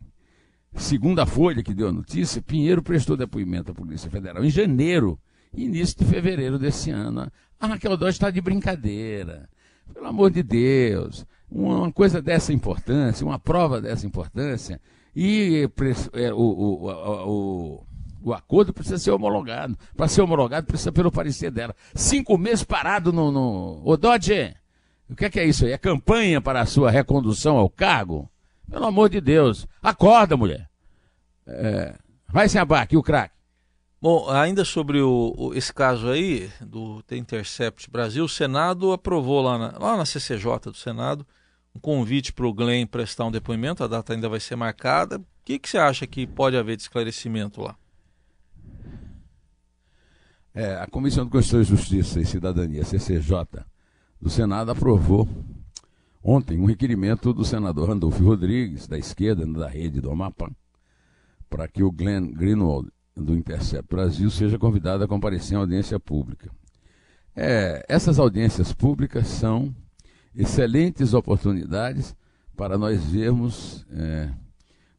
Segundo 0.75 1.19
a 1.19 1.25
Folha 1.25 1.63
que 1.63 1.73
deu 1.73 1.87
a 1.87 1.91
notícia, 1.91 2.41
Pinheiro 2.41 2.83
prestou 2.83 3.17
depoimento 3.17 3.71
à 3.71 3.75
Polícia 3.75 4.09
Federal 4.09 4.43
em 4.43 4.49
janeiro 4.49 5.19
início 5.53 5.97
de 5.97 6.05
fevereiro 6.05 6.59
desse 6.59 6.91
ano. 6.91 7.31
A 7.59 7.67
Raquel 7.67 7.97
Dodge 7.97 8.11
está 8.11 8.29
de 8.29 8.39
brincadeira. 8.39 9.49
Pelo 9.91 10.05
amor 10.05 10.29
de 10.29 10.43
Deus, 10.43 11.25
uma 11.51 11.91
coisa 11.91 12.21
dessa 12.21 12.53
importância, 12.53 13.25
uma 13.25 13.39
prova 13.39 13.81
dessa 13.81 14.05
importância, 14.05 14.79
e 15.15 15.67
é, 16.13 16.31
o, 16.31 16.37
o, 16.37 16.89
o, 16.89 17.85
o, 18.23 18.33
acordo 18.33 18.71
precisa 18.71 18.97
ser 18.97 19.11
homologado. 19.11 19.77
Para 19.97 20.07
ser 20.07 20.21
homologado, 20.21 20.67
precisa 20.67 20.91
pelo 20.91 21.11
parecer 21.11 21.51
dela. 21.51 21.75
Cinco 21.95 22.37
meses 22.37 22.63
parado 22.63 23.11
no. 23.11 23.31
no... 23.31 23.81
Ô 23.83 23.97
Dodge, 23.97 24.55
O 25.09 25.15
que 25.15 25.25
é, 25.25 25.29
que 25.29 25.39
é 25.39 25.45
isso 25.45 25.65
aí? 25.65 25.71
É 25.71 25.77
campanha 25.77 26.39
para 26.39 26.61
a 26.61 26.65
sua 26.65 26.91
recondução 26.91 27.57
ao 27.57 27.69
cargo? 27.69 28.29
Pelo 28.69 28.85
amor 28.85 29.09
de 29.09 29.19
Deus, 29.19 29.67
acorda, 29.81 30.37
mulher. 30.37 30.69
É, 31.47 31.95
vai 32.27 32.47
se 32.47 32.59
abaque, 32.59 32.95
o 32.95 33.01
craque. 33.01 33.33
Bom, 33.99 34.29
ainda 34.29 34.63
sobre 34.63 35.01
o, 35.01 35.33
o, 35.35 35.53
esse 35.53 35.73
caso 35.73 36.07
aí 36.07 36.49
do 36.61 37.01
The 37.03 37.17
Intercept 37.17 37.89
Brasil, 37.89 38.23
o 38.23 38.29
Senado 38.29 38.93
aprovou 38.93 39.41
lá 39.41 39.57
na, 39.57 39.77
lá 39.77 39.97
na 39.97 40.05
CCJ 40.05 40.59
do 40.65 40.77
Senado 40.77 41.25
um 41.75 41.79
convite 41.79 42.33
para 42.33 42.47
o 42.47 42.53
Glenn 42.53 42.85
prestar 42.85 43.25
um 43.25 43.31
depoimento, 43.31 43.83
a 43.83 43.87
data 43.87 44.13
ainda 44.13 44.27
vai 44.27 44.39
ser 44.39 44.55
marcada. 44.55 45.17
O 45.17 45.25
que, 45.45 45.59
que 45.59 45.69
você 45.69 45.77
acha 45.77 46.05
que 46.07 46.25
pode 46.25 46.57
haver 46.57 46.75
de 46.75 46.83
esclarecimento 46.83 47.61
lá? 47.61 47.75
É, 50.53 50.75
a 50.75 50.87
Comissão 50.87 51.25
de 51.25 51.31
Constituição 51.31 51.61
e 51.61 51.77
Justiça 51.77 52.19
e 52.19 52.25
Cidadania, 52.25 52.83
CCJ, 52.83 53.63
do 54.19 54.29
Senado 54.29 54.71
aprovou 54.71 55.27
ontem 56.23 56.59
um 56.59 56.65
requerimento 56.65 57.33
do 57.33 57.45
senador 57.45 57.89
Randolfo 57.89 58.23
Rodrigues, 58.23 58.87
da 58.87 58.97
esquerda, 58.97 59.45
da 59.45 59.67
rede 59.67 60.01
do 60.01 60.11
Amapá, 60.11 60.51
para 61.49 61.67
que 61.67 61.83
o 61.83 61.91
Glenn 61.91 62.31
Greenwald, 62.31 62.89
do 63.15 63.35
Intercept 63.35 63.87
Brasil, 63.89 64.29
seja 64.29 64.57
convidado 64.57 65.03
a 65.03 65.07
comparecer 65.07 65.53
em 65.53 65.61
audiência 65.61 65.99
pública. 65.99 66.51
É, 67.35 67.85
essas 67.87 68.19
audiências 68.19 68.73
públicas 68.73 69.27
são 69.27 69.73
excelentes 70.35 71.13
oportunidades 71.13 72.15
para 72.55 72.77
nós 72.77 73.03
vermos 73.05 73.85
é, 73.91 74.29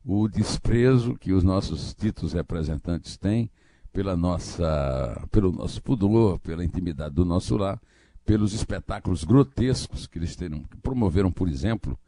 o 0.05 0.29
desprezo 0.29 1.15
que 1.15 1.33
os 1.33 1.45
nossos 1.45 1.95
títulos 1.95 2.33
representantes 2.33 3.17
têm 3.17 3.51
pela 3.93 4.17
nossa, 4.17 5.27
pelo 5.31 5.53
nosso 5.53 5.83
pudor, 5.83 6.39
pela 6.39 6.65
intimidade 6.65 7.15
do 7.15 7.25
nosso 7.25 7.57
lar, 7.57 7.81
pelos 8.25 8.53
espetáculos 8.53 9.25
grotescos 9.25 10.07
que 10.07 10.19
eles 10.19 10.37
terão, 10.37 10.63
que 10.65 10.77
promoveram, 10.77 11.31
por 11.33 11.49
exemplo, 11.49 11.99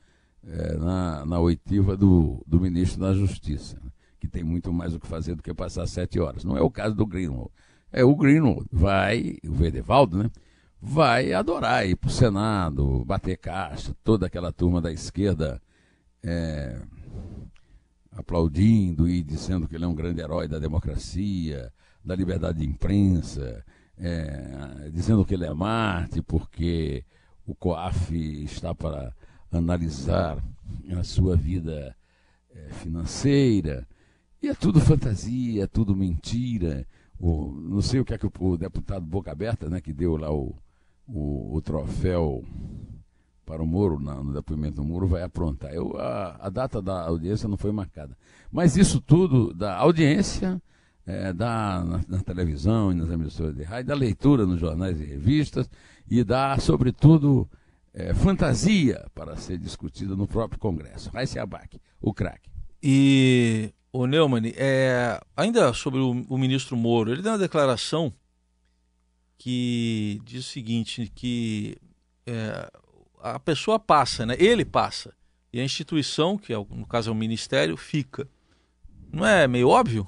é, 0.46 0.76
na, 0.76 1.26
na 1.26 1.40
oitiva 1.40 1.96
do, 1.96 2.42
do 2.46 2.60
ministro 2.60 3.00
da 3.00 3.12
Justiça, 3.12 3.76
né, 3.82 3.90
que 4.20 4.28
tem 4.28 4.44
muito 4.44 4.72
mais 4.72 4.94
o 4.94 5.00
que 5.00 5.06
fazer 5.06 5.34
do 5.34 5.42
que 5.42 5.52
passar 5.52 5.86
sete 5.86 6.20
horas. 6.20 6.44
Não 6.44 6.56
é 6.56 6.60
o 6.60 6.70
caso 6.70 6.94
do 6.94 7.06
Greenwald. 7.06 7.50
É 7.92 8.04
o 8.04 8.14
Greenwald, 8.14 8.66
vai, 8.70 9.36
o 9.44 9.52
Verdevaldo, 9.52 10.18
né? 10.18 10.30
Vai 10.84 11.32
adorar 11.32 11.86
ir 11.86 11.94
para 11.94 12.08
o 12.08 12.10
Senado, 12.10 13.04
bater 13.04 13.36
caixa, 13.36 13.94
toda 14.02 14.26
aquela 14.26 14.52
turma 14.52 14.80
da 14.80 14.90
esquerda 14.90 15.62
é, 16.20 16.76
aplaudindo 18.10 19.08
e 19.08 19.22
dizendo 19.22 19.68
que 19.68 19.76
ele 19.76 19.84
é 19.84 19.86
um 19.86 19.94
grande 19.94 20.20
herói 20.20 20.48
da 20.48 20.58
democracia, 20.58 21.72
da 22.04 22.16
liberdade 22.16 22.58
de 22.58 22.66
imprensa, 22.66 23.64
é, 23.96 24.90
dizendo 24.92 25.24
que 25.24 25.34
ele 25.34 25.46
é 25.46 25.54
Marte 25.54 26.20
porque 26.20 27.04
o 27.46 27.54
COAF 27.54 28.12
está 28.42 28.74
para 28.74 29.14
analisar 29.52 30.42
a 30.98 31.04
sua 31.04 31.36
vida 31.36 31.94
é, 32.50 32.72
financeira. 32.72 33.86
E 34.42 34.48
é 34.48 34.54
tudo 34.54 34.80
fantasia, 34.80 35.62
é 35.62 35.66
tudo 35.68 35.94
mentira. 35.94 36.84
O, 37.20 37.52
não 37.52 37.80
sei 37.80 38.00
o 38.00 38.04
que 38.04 38.14
é 38.14 38.18
que 38.18 38.26
o, 38.26 38.32
o 38.40 38.58
deputado 38.58 39.06
Boca 39.06 39.30
Aberta, 39.30 39.70
né, 39.70 39.80
que 39.80 39.92
deu 39.92 40.16
lá 40.16 40.32
o, 40.32 40.56
o, 41.06 41.56
o 41.56 41.60
troféu 41.60 42.44
para 43.44 43.62
o 43.62 43.66
Moro, 43.66 43.98
no 43.98 44.32
depoimento 44.32 44.76
do 44.76 44.84
Moro, 44.84 45.06
vai 45.06 45.22
aprontar. 45.22 45.72
Eu, 45.72 45.96
a, 45.98 46.36
a, 46.40 46.48
data 46.48 46.80
da 46.80 47.02
audiência 47.02 47.48
não 47.48 47.56
foi 47.56 47.72
marcada. 47.72 48.16
Mas 48.50 48.76
isso 48.76 49.00
tudo 49.00 49.52
da 49.52 49.76
audiência, 49.76 50.62
é, 51.04 51.32
da, 51.32 51.84
na, 51.84 52.00
na, 52.08 52.20
televisão 52.22 52.92
e 52.92 52.94
nas 52.94 53.10
emissoras 53.10 53.54
de 53.54 53.62
rádio, 53.62 53.88
da 53.88 53.94
leitura 53.94 54.46
nos 54.46 54.60
jornais 54.60 55.00
e 55.00 55.04
revistas, 55.04 55.68
e 56.08 56.22
da, 56.22 56.58
sobretudo, 56.58 57.48
é, 57.92 58.14
fantasia 58.14 59.04
para 59.14 59.36
ser 59.36 59.58
discutida 59.58 60.14
no 60.14 60.26
próprio 60.26 60.60
Congresso. 60.60 61.10
Se 61.26 61.38
abaque, 61.38 61.80
o 62.00 62.14
craque. 62.14 62.50
E, 62.82 63.72
o 63.92 64.06
Neumann, 64.06 64.52
é, 64.56 65.20
ainda 65.36 65.72
sobre 65.74 66.00
o, 66.00 66.24
o 66.28 66.38
ministro 66.38 66.76
Moro, 66.76 67.12
ele 67.12 67.22
deu 67.22 67.32
uma 67.32 67.38
declaração 67.38 68.12
que 69.42 70.20
diz 70.24 70.46
o 70.46 70.48
seguinte, 70.48 71.10
que 71.12 71.76
é, 72.24 72.70
a 73.20 73.40
pessoa 73.40 73.76
passa, 73.76 74.24
né? 74.24 74.36
Ele 74.38 74.64
passa. 74.64 75.12
E 75.52 75.58
a 75.58 75.64
instituição, 75.64 76.38
que 76.38 76.52
é, 76.52 76.56
no 76.56 76.86
caso 76.86 77.10
é 77.10 77.12
o 77.12 77.16
ministério, 77.16 77.76
fica. 77.76 78.28
Não 79.12 79.26
é 79.26 79.48
meio 79.48 79.68
óbvio? 79.68 80.06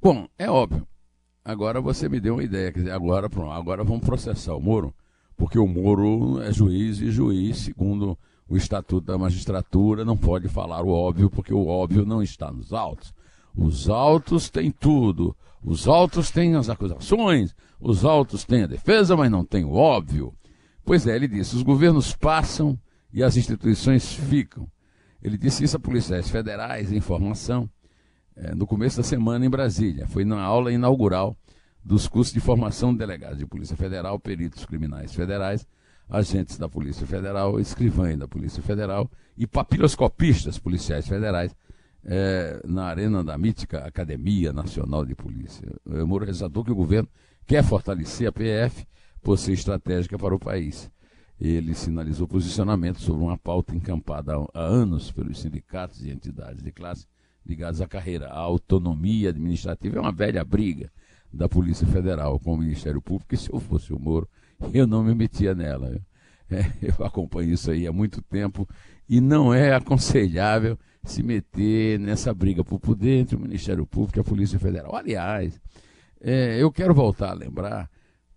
Bom, 0.00 0.28
é 0.38 0.50
óbvio. 0.50 0.86
Agora 1.42 1.80
você 1.80 2.06
me 2.06 2.20
deu 2.20 2.34
uma 2.34 2.44
ideia, 2.44 2.70
quer 2.70 2.80
dizer, 2.80 2.92
agora, 2.92 3.30
pronto, 3.30 3.52
agora 3.52 3.82
vamos 3.82 4.04
processar 4.04 4.54
o 4.54 4.60
Moro, 4.60 4.94
porque 5.34 5.58
o 5.58 5.66
Moro 5.66 6.42
é 6.42 6.52
juiz 6.52 7.00
e 7.00 7.10
juiz, 7.10 7.60
segundo 7.60 8.18
o 8.46 8.58
Estatuto 8.58 9.06
da 9.06 9.16
Magistratura, 9.16 10.04
não 10.04 10.18
pode 10.18 10.48
falar 10.48 10.82
o 10.82 10.90
óbvio, 10.90 11.30
porque 11.30 11.54
o 11.54 11.66
óbvio 11.66 12.04
não 12.04 12.22
está 12.22 12.52
nos 12.52 12.74
autos. 12.74 13.14
Os 13.56 13.88
autos 13.88 14.50
têm 14.50 14.70
tudo. 14.70 15.34
Os 15.64 15.88
autos 15.88 16.30
têm 16.30 16.54
as 16.54 16.68
acusações, 16.68 17.54
os 17.80 18.04
autos 18.04 18.44
têm 18.44 18.62
a 18.62 18.66
defesa, 18.68 19.16
mas 19.16 19.30
não 19.30 19.44
tem 19.44 19.64
o 19.64 19.72
óbvio. 19.72 20.32
Pois 20.84 21.06
é, 21.06 21.16
ele 21.16 21.26
disse: 21.26 21.56
os 21.56 21.62
governos 21.62 22.14
passam 22.14 22.78
e 23.12 23.22
as 23.22 23.36
instituições 23.36 24.12
ficam. 24.12 24.70
Ele 25.20 25.36
disse 25.36 25.64
isso 25.64 25.76
a 25.76 25.80
policiais 25.80 26.30
federais 26.30 26.92
em 26.92 27.00
formação 27.00 27.68
é, 28.36 28.54
no 28.54 28.66
começo 28.66 28.98
da 28.98 29.02
semana 29.02 29.44
em 29.44 29.50
Brasília. 29.50 30.06
Foi 30.06 30.24
na 30.24 30.40
aula 30.40 30.70
inaugural 30.70 31.36
dos 31.82 32.06
cursos 32.06 32.32
de 32.32 32.40
formação 32.40 32.92
de 32.92 32.98
delegados 32.98 33.38
de 33.38 33.46
Polícia 33.46 33.76
Federal, 33.76 34.20
peritos 34.20 34.64
criminais 34.64 35.14
federais, 35.14 35.66
agentes 36.08 36.58
da 36.58 36.68
Polícia 36.68 37.06
Federal, 37.06 37.58
escrivães 37.58 38.18
da 38.18 38.28
Polícia 38.28 38.62
Federal 38.62 39.10
e 39.36 39.46
papiloscopistas 39.46 40.58
policiais 40.58 41.08
federais 41.08 41.54
é, 42.08 42.62
na 42.64 42.84
arena 42.84 43.24
da 43.24 43.36
mítica 43.36 43.80
Academia 43.80 44.52
Nacional 44.52 45.04
de 45.04 45.14
Polícia. 45.14 45.68
O 45.84 46.06
Moro 46.06 46.24
ressaltou 46.24 46.64
que 46.64 46.70
o 46.70 46.76
governo 46.76 47.08
quer 47.44 47.64
fortalecer 47.64 48.28
a 48.28 48.32
PF 48.32 48.86
por 49.20 49.36
ser 49.36 49.52
estratégica 49.52 50.16
para 50.16 50.34
o 50.34 50.38
país. 50.38 50.88
Ele 51.38 51.74
sinalizou 51.74 52.28
posicionamento 52.28 53.00
sobre 53.00 53.22
uma 53.22 53.36
pauta 53.36 53.74
encampada 53.74 54.34
há 54.54 54.60
anos 54.60 55.10
pelos 55.10 55.40
sindicatos 55.40 56.04
e 56.04 56.10
entidades 56.10 56.62
de 56.62 56.70
classe 56.70 57.06
ligados 57.44 57.80
à 57.80 57.88
carreira. 57.88 58.28
A 58.28 58.38
autonomia 58.38 59.30
administrativa 59.30 59.98
é 59.98 60.00
uma 60.00 60.12
velha 60.12 60.44
briga 60.44 60.90
da 61.32 61.48
Polícia 61.48 61.86
Federal 61.86 62.38
com 62.38 62.54
o 62.54 62.58
Ministério 62.58 63.02
Público, 63.02 63.34
e 63.34 63.36
se 63.36 63.52
eu 63.52 63.58
fosse 63.58 63.92
o 63.92 63.98
Moro, 63.98 64.28
eu 64.72 64.86
não 64.86 65.02
me 65.02 65.14
metia 65.14 65.54
nela. 65.54 66.00
É, 66.48 66.64
eu 66.80 67.04
acompanho 67.04 67.52
isso 67.52 67.70
aí 67.70 67.88
há 67.88 67.92
muito 67.92 68.22
tempo 68.22 68.68
e 69.08 69.20
não 69.20 69.52
é 69.52 69.74
aconselhável 69.74 70.78
se 71.06 71.22
meter 71.22 71.98
nessa 71.98 72.34
briga 72.34 72.64
por 72.64 72.80
poder 72.80 73.20
entre 73.20 73.36
o 73.36 73.40
Ministério 73.40 73.86
Público 73.86 74.18
e 74.18 74.20
a 74.20 74.24
Polícia 74.24 74.58
Federal. 74.58 74.94
Aliás, 74.94 75.58
é, 76.20 76.60
eu 76.60 76.70
quero 76.70 76.92
voltar 76.92 77.30
a 77.30 77.34
lembrar 77.34 77.88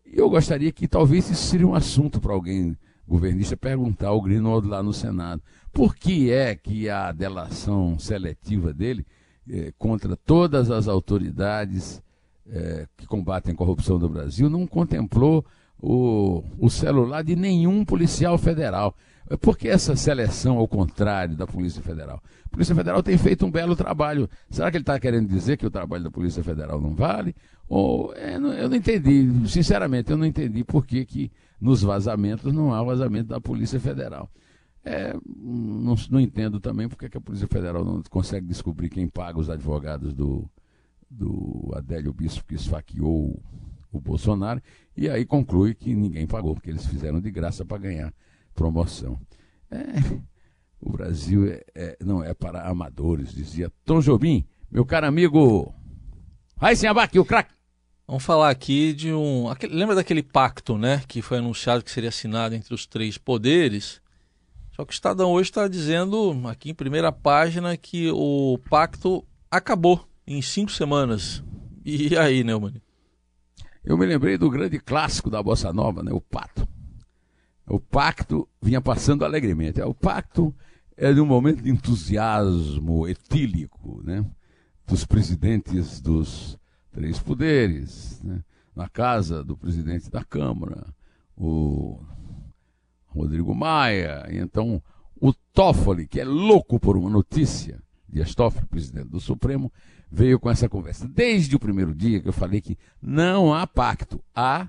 e 0.05 0.17
eu 0.17 0.29
gostaria 0.29 0.71
que 0.71 0.87
talvez 0.87 1.29
isso 1.29 1.47
seria 1.47 1.67
um 1.67 1.75
assunto 1.75 2.21
para 2.21 2.33
alguém 2.33 2.77
governista 3.07 3.57
perguntar 3.57 4.09
ao 4.09 4.21
Greenwald 4.21 4.67
lá 4.67 4.83
no 4.83 4.93
Senado. 4.93 5.41
Por 5.73 5.95
que 5.95 6.31
é 6.31 6.55
que 6.55 6.87
a 6.89 7.11
delação 7.11 7.97
seletiva 7.97 8.71
dele 8.71 9.05
eh, 9.49 9.73
contra 9.77 10.15
todas 10.15 10.69
as 10.69 10.87
autoridades 10.87 12.01
eh, 12.47 12.87
que 12.95 13.07
combatem 13.07 13.53
a 13.53 13.57
corrupção 13.57 13.97
do 13.97 14.07
Brasil 14.07 14.49
não 14.49 14.67
contemplou 14.67 15.43
o, 15.81 16.43
o 16.57 16.69
celular 16.69 17.23
de 17.23 17.35
nenhum 17.35 17.85
policial 17.85 18.37
federal? 18.37 18.95
Por 19.41 19.57
que 19.57 19.67
essa 19.67 19.95
seleção 19.95 20.57
ao 20.57 20.67
contrário 20.67 21.35
da 21.35 21.45
Polícia 21.45 21.83
Federal? 21.83 22.21
A 22.45 22.49
Polícia 22.49 22.73
Federal 22.73 23.03
tem 23.03 23.15
feito 23.15 23.45
um 23.45 23.51
belo 23.51 23.75
trabalho. 23.75 24.27
Será 24.49 24.71
que 24.71 24.77
ele 24.77 24.81
está 24.81 24.99
querendo 24.99 25.27
dizer 25.27 25.55
que 25.55 25.67
o 25.67 25.69
trabalho 25.69 26.03
da 26.03 26.09
Polícia 26.09 26.43
Federal 26.43 26.81
não 26.81 26.95
vale? 26.95 27.35
Ou 27.67 28.11
é, 28.15 28.35
eu 28.35 28.67
não 28.67 28.75
entendi, 28.75 29.29
sinceramente, 29.47 30.09
eu 30.09 30.17
não 30.17 30.25
entendi 30.25 30.63
por 30.63 30.83
que, 30.83 31.05
que 31.05 31.31
nos 31.61 31.83
vazamentos 31.83 32.51
não 32.51 32.73
há 32.73 32.81
vazamento 32.81 33.29
da 33.29 33.39
Polícia 33.39 33.79
Federal. 33.79 34.27
É, 34.83 35.13
não, 35.13 35.95
não, 36.09 36.19
entendo 36.19 36.59
também 36.59 36.89
porque 36.89 37.07
que 37.07 37.17
a 37.17 37.21
Polícia 37.21 37.47
Federal 37.47 37.85
não 37.85 38.01
consegue 38.09 38.47
descobrir 38.47 38.89
quem 38.89 39.07
paga 39.07 39.37
os 39.37 39.49
advogados 39.49 40.13
do, 40.13 40.49
do 41.07 41.71
Adélio 41.75 42.13
Bispo 42.13 42.45
que 42.47 42.55
esfaqueou 42.55 43.39
o 43.91 43.99
Bolsonaro 43.99 44.61
e 44.95 45.09
aí 45.09 45.25
conclui 45.25 45.73
que 45.73 45.95
ninguém 45.95 46.27
pagou, 46.27 46.53
porque 46.53 46.69
eles 46.69 46.85
fizeram 46.85 47.19
de 47.21 47.31
graça 47.31 47.65
para 47.65 47.77
ganhar 47.77 48.13
promoção. 48.53 49.19
É, 49.71 50.19
o 50.79 50.91
Brasil 50.91 51.47
é, 51.47 51.63
é, 51.73 51.97
não 52.03 52.23
é 52.23 52.33
para 52.33 52.67
amadores, 52.67 53.33
dizia 53.33 53.71
Tom 53.85 54.01
Jobim, 54.01 54.45
meu 54.71 54.85
caro 54.85 55.07
amigo. 55.07 55.73
Se 56.75 56.85
abaque, 56.85 57.17
o 57.17 57.25
craque. 57.25 57.53
Vamos 58.05 58.23
falar 58.23 58.49
aqui 58.49 58.91
de 58.91 59.13
um. 59.13 59.47
Aquele, 59.47 59.75
lembra 59.75 59.95
daquele 59.95 60.23
pacto, 60.23 60.77
né? 60.77 61.03
Que 61.07 61.21
foi 61.21 61.37
anunciado 61.37 61.83
que 61.83 61.91
seria 61.91 62.09
assinado 62.09 62.55
entre 62.55 62.73
os 62.73 62.87
três 62.87 63.17
poderes. 63.17 64.01
Só 64.75 64.83
que 64.83 64.91
o 64.91 64.95
Estadão 64.95 65.31
hoje 65.31 65.49
está 65.49 65.67
dizendo, 65.67 66.41
aqui 66.47 66.71
em 66.71 66.73
primeira 66.73 67.11
página, 67.11 67.77
que 67.77 68.09
o 68.11 68.57
pacto 68.69 69.23
acabou 69.51 70.07
em 70.25 70.41
cinco 70.41 70.71
semanas. 70.71 71.43
E 71.85 72.17
aí, 72.17 72.43
Neumann? 72.43 72.81
Eu 73.83 73.97
me 73.97 74.05
lembrei 74.05 74.37
do 74.37 74.49
grande 74.49 74.79
clássico 74.79 75.29
da 75.29 75.41
Bossa 75.41 75.71
Nova, 75.73 76.03
né? 76.03 76.11
O 76.11 76.21
Pato. 76.21 76.67
O 77.67 77.79
pacto 77.79 78.47
vinha 78.61 78.81
passando 78.81 79.23
alegremente. 79.23 79.79
O 79.81 79.93
pacto 79.93 80.53
é 80.97 81.13
de 81.13 81.21
um 81.21 81.25
momento 81.25 81.61
de 81.61 81.69
entusiasmo 81.69 83.07
etílico, 83.07 84.01
né? 84.03 84.25
Dos 84.87 85.05
presidentes 85.05 86.01
dos 86.01 86.57
três 86.91 87.19
poderes, 87.19 88.21
né? 88.23 88.43
na 88.75 88.89
casa 88.89 89.43
do 89.43 89.55
presidente 89.55 90.09
da 90.09 90.23
Câmara, 90.23 90.87
o 91.37 91.99
Rodrigo 93.07 93.53
Maia, 93.53 94.25
e 94.29 94.37
então 94.37 94.81
o 95.19 95.33
Toffoli, 95.53 96.07
que 96.07 96.19
é 96.19 96.25
louco 96.25 96.79
por 96.79 96.97
uma 96.97 97.09
notícia, 97.09 97.81
Dias 98.11 98.33
Toffoli, 98.33 98.65
presidente 98.65 99.09
do 99.09 99.19
Supremo, 99.19 99.71
veio 100.11 100.39
com 100.39 100.49
essa 100.49 100.67
conversa. 100.67 101.07
Desde 101.07 101.55
o 101.55 101.59
primeiro 101.59 101.93
dia 101.93 102.19
que 102.19 102.27
eu 102.27 102.33
falei 102.33 102.59
que 102.61 102.77
não 103.01 103.53
há 103.53 103.67
pacto, 103.67 104.21
há 104.35 104.67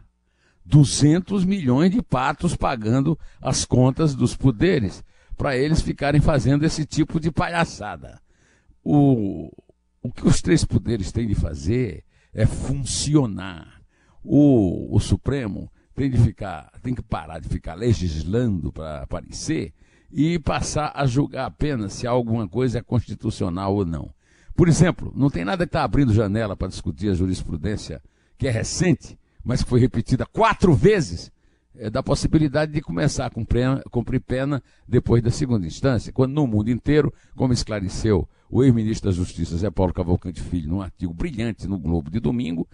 200 0.64 1.44
milhões 1.44 1.90
de 1.90 2.02
patos 2.02 2.54
pagando 2.54 3.18
as 3.40 3.64
contas 3.64 4.14
dos 4.14 4.36
poderes 4.36 5.02
para 5.36 5.56
eles 5.56 5.80
ficarem 5.80 6.20
fazendo 6.20 6.64
esse 6.64 6.84
tipo 6.84 7.18
de 7.18 7.30
palhaçada. 7.30 8.20
O, 8.84 9.50
o 10.02 10.12
que 10.12 10.26
os 10.26 10.42
três 10.42 10.64
poderes 10.64 11.10
têm 11.10 11.26
de 11.26 11.34
fazer 11.34 12.04
é 12.32 12.44
funcionar. 12.46 13.80
O, 14.22 14.94
o 14.94 15.00
Supremo 15.00 15.70
tem 15.94 16.10
de 16.10 16.18
ficar, 16.18 16.70
tem 16.82 16.94
que 16.94 17.02
parar 17.02 17.40
de 17.40 17.48
ficar 17.48 17.74
legislando 17.74 18.70
para 18.70 19.02
aparecer 19.02 19.72
e 20.12 20.38
passar 20.38 20.92
a 20.94 21.06
julgar 21.06 21.46
apenas 21.46 21.92
se 21.92 22.06
alguma 22.06 22.48
coisa 22.48 22.78
é 22.78 22.82
constitucional 22.82 23.74
ou 23.74 23.84
não. 23.84 24.12
Por 24.54 24.68
exemplo, 24.68 25.12
não 25.16 25.30
tem 25.30 25.44
nada 25.44 25.64
que 25.64 25.68
está 25.68 25.84
abrindo 25.84 26.12
janela 26.12 26.56
para 26.56 26.68
discutir 26.68 27.10
a 27.10 27.14
jurisprudência 27.14 28.02
que 28.36 28.48
é 28.48 28.50
recente, 28.50 29.18
mas 29.44 29.62
que 29.62 29.68
foi 29.68 29.80
repetida 29.80 30.26
quatro 30.26 30.74
vezes, 30.74 31.30
é, 31.74 31.88
da 31.88 32.02
possibilidade 32.02 32.72
de 32.72 32.80
começar 32.80 33.26
a 33.26 33.30
cumprir, 33.30 33.64
cumprir 33.90 34.20
pena 34.20 34.62
depois 34.86 35.22
da 35.22 35.30
segunda 35.30 35.66
instância, 35.66 36.12
quando 36.12 36.32
no 36.32 36.46
mundo 36.46 36.70
inteiro, 36.70 37.12
como 37.36 37.52
esclareceu 37.52 38.28
o 38.50 38.64
ex-ministro 38.64 39.08
da 39.08 39.16
Justiça, 39.16 39.56
Zé 39.56 39.70
Paulo 39.70 39.94
Cavalcante 39.94 40.42
Filho, 40.42 40.68
num 40.68 40.82
artigo 40.82 41.14
brilhante 41.14 41.68
no 41.68 41.78
Globo 41.78 42.10
de 42.10 42.18
domingo, 42.18 42.68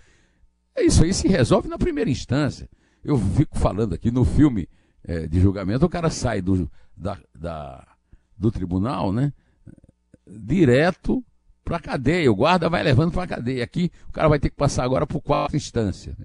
é 0.74 0.82
isso 0.82 1.04
aí 1.04 1.12
se 1.12 1.28
resolve 1.28 1.68
na 1.68 1.78
primeira 1.78 2.10
instância. 2.10 2.68
Eu 3.04 3.18
fico 3.18 3.58
falando 3.58 3.94
aqui 3.94 4.10
no 4.10 4.24
filme 4.24 4.68
é, 5.06 5.26
de 5.26 5.40
julgamento, 5.40 5.86
o 5.86 5.88
cara 5.88 6.10
sai 6.10 6.42
do, 6.42 6.68
da, 6.96 7.16
da, 7.32 7.86
do 8.36 8.50
tribunal, 8.50 9.12
né? 9.12 9.32
Direto 10.26 11.24
para 11.64 11.76
a 11.76 11.80
cadeia. 11.80 12.30
O 12.30 12.34
guarda 12.34 12.68
vai 12.68 12.82
levando 12.82 13.12
para 13.12 13.22
a 13.22 13.28
cadeia. 13.28 13.62
Aqui 13.62 13.90
o 14.08 14.12
cara 14.12 14.28
vai 14.28 14.40
ter 14.40 14.50
que 14.50 14.56
passar 14.56 14.84
agora 14.84 15.06
por 15.06 15.20
quarta 15.20 15.56
instância. 15.56 16.16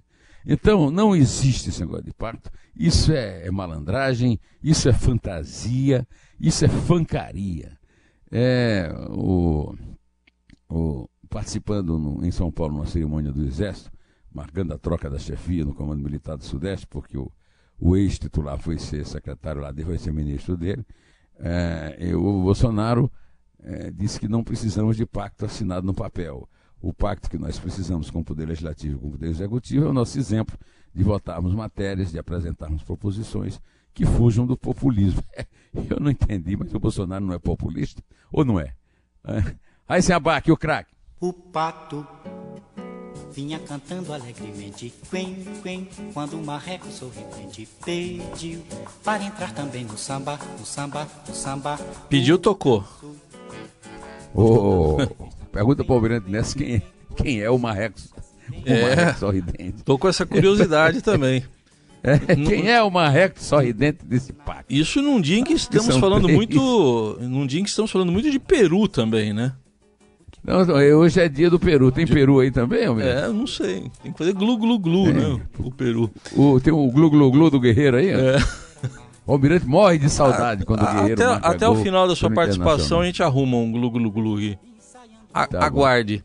Então, 0.43 0.89
não 0.89 1.15
existe 1.15 1.69
esse 1.69 1.81
negócio 1.81 2.05
de 2.05 2.13
pacto. 2.13 2.49
Isso 2.75 3.13
é, 3.13 3.45
é 3.45 3.51
malandragem, 3.51 4.39
isso 4.63 4.89
é 4.89 4.93
fantasia, 4.93 6.07
isso 6.39 6.65
é 6.65 6.67
fancaria. 6.67 7.77
É, 8.31 8.91
o, 9.09 9.75
o, 10.67 11.07
participando 11.29 11.99
no, 11.99 12.25
em 12.25 12.31
São 12.31 12.51
Paulo 12.51 12.73
numa 12.73 12.87
cerimônia 12.87 13.31
do 13.31 13.45
Exército, 13.45 13.91
marcando 14.33 14.73
a 14.73 14.79
troca 14.79 15.07
da 15.07 15.19
chefia 15.19 15.63
no 15.63 15.75
Comando 15.75 16.01
Militar 16.01 16.37
do 16.37 16.43
Sudeste, 16.43 16.87
porque 16.87 17.15
o, 17.15 17.31
o 17.81 17.97
ex-titular 17.97 18.59
foi 18.59 18.77
ser 18.77 19.05
secretário 19.05 19.59
lá 19.59 19.73
foi 19.73 19.97
ser 19.97 20.13
ministro 20.13 20.55
dele, 20.55 20.85
é, 21.39 22.15
o 22.15 22.43
Bolsonaro 22.43 23.11
é, 23.63 23.89
disse 23.89 24.19
que 24.19 24.27
não 24.27 24.43
precisamos 24.43 24.95
de 24.95 25.05
pacto 25.05 25.45
assinado 25.45 25.85
no 25.85 25.93
papel. 25.93 26.47
O 26.79 26.93
pacto 26.93 27.29
que 27.29 27.37
nós 27.37 27.59
precisamos 27.59 28.09
com 28.09 28.19
o 28.19 28.23
Poder 28.23 28.47
Legislativo 28.47 28.97
e 28.97 28.99
com 28.99 29.07
o 29.07 29.11
Poder 29.11 29.27
Executivo 29.27 29.85
é 29.85 29.89
o 29.89 29.93
nosso 29.93 30.17
exemplo 30.17 30.57
de 30.93 31.03
votarmos 31.03 31.53
matérias, 31.53 32.11
de 32.11 32.19
apresentarmos 32.19 32.83
proposições 32.83 33.59
que 33.93 34.05
fujam 34.05 34.45
do 34.45 34.55
populismo. 34.55 35.23
Eu 35.89 35.99
não 35.99 36.11
entendi, 36.11 36.55
mas 36.55 36.73
o 36.73 36.79
Bolsonaro 36.79 37.25
não 37.25 37.33
é 37.33 37.39
populista? 37.39 38.03
Ou 38.31 38.45
não 38.45 38.59
é? 38.59 38.73
é. 39.25 39.55
Aí 39.87 40.01
se 40.01 40.13
abaque 40.13 40.51
o 40.51 40.57
craque. 40.57 40.93
O 41.19 41.33
pato 41.33 42.05
vinha 43.33 43.59
cantando 43.59 44.13
alegremente, 44.13 44.93
quen, 45.09 45.35
quen, 45.63 45.87
quando 46.13 46.33
o 46.37 46.45
marreco 46.45 46.87
sorridente 46.91 47.67
pediu 47.85 48.61
para 49.03 49.23
entrar 49.23 49.53
também 49.53 49.83
no 49.85 49.97
samba, 49.97 50.39
no 50.59 50.65
samba, 50.65 51.07
no 51.27 51.33
samba. 51.33 51.79
Pediu, 52.09 52.37
tocou. 52.37 52.83
Oh, 54.33 54.97
pergunta 55.51 55.83
para 55.83 55.93
o 55.93 55.95
Almirante 55.97 56.29
Ness 56.29 56.53
quem, 56.53 56.75
é, 56.75 56.81
quem 57.15 57.41
é 57.41 57.49
o 57.49 57.57
marreco, 57.57 57.99
o 58.49 58.69
É. 58.69 58.95
marreco 58.95 59.19
sorridente. 59.19 59.83
Tô 59.83 59.97
com 59.97 60.07
essa 60.07 60.25
curiosidade 60.25 61.01
também. 61.03 61.43
É, 62.03 62.17
quem 62.35 62.67
é 62.69 62.81
o 62.81 62.89
marreco 62.89 63.39
sorridente 63.41 64.03
desse 64.05 64.33
pacto? 64.33 64.65
Isso 64.73 65.01
num 65.01 65.21
dia 65.21 65.37
em 65.37 65.43
que 65.43 65.53
estamos 65.53 65.85
são 65.85 65.99
falando 65.99 66.23
três. 66.23 66.35
muito. 66.35 67.17
Num 67.21 67.45
dia 67.45 67.59
em 67.59 67.63
que 67.63 67.69
estamos 67.69 67.91
falando 67.91 68.11
muito 68.11 68.31
de 68.31 68.39
Peru 68.39 68.87
também, 68.87 69.33
né? 69.33 69.53
Não, 70.43 70.65
não, 70.65 70.75
hoje 70.75 71.21
é 71.21 71.29
dia 71.29 71.49
do 71.49 71.59
Peru. 71.59 71.91
Tem 71.91 72.05
Peru 72.07 72.39
aí 72.39 72.49
também, 72.49 72.85
Almirante? 72.85 73.25
É, 73.25 73.27
não 73.27 73.45
sei. 73.45 73.91
Tem 74.01 74.11
que 74.11 74.17
fazer 74.17 74.33
glu 74.33 74.57
glu 74.57 74.79
glu, 74.79 75.07
É. 75.09 75.13
né? 75.13 75.41
O 75.59 75.71
Peru. 75.71 76.09
O, 76.35 76.59
tem 76.59 76.73
o 76.73 76.89
glu 76.91 77.09
glu 77.11 77.31
glu 77.31 77.49
do 77.51 77.59
guerreiro 77.59 77.97
aí? 77.97 78.09
É. 78.09 78.37
O 79.23 79.33
Almirante 79.33 79.67
morre 79.67 79.99
de 79.99 80.09
saudade 80.09 80.65
quando 80.65 80.81
o 80.81 80.85
guerreiro 80.85 81.23
Até, 81.31 81.47
até 81.47 81.69
o 81.69 81.75
final 81.75 82.07
da 82.07 82.15
sua 82.15 82.31
participação 82.31 83.01
a 83.01 83.05
gente 83.05 83.21
arruma 83.21 83.55
um 83.55 83.71
glu 83.71 83.91
glu 83.91 84.11
glu 84.11 84.35
aqui. 84.35 84.57
A- 85.31 85.45
Tá 85.45 85.63
aguarde. 85.63 86.23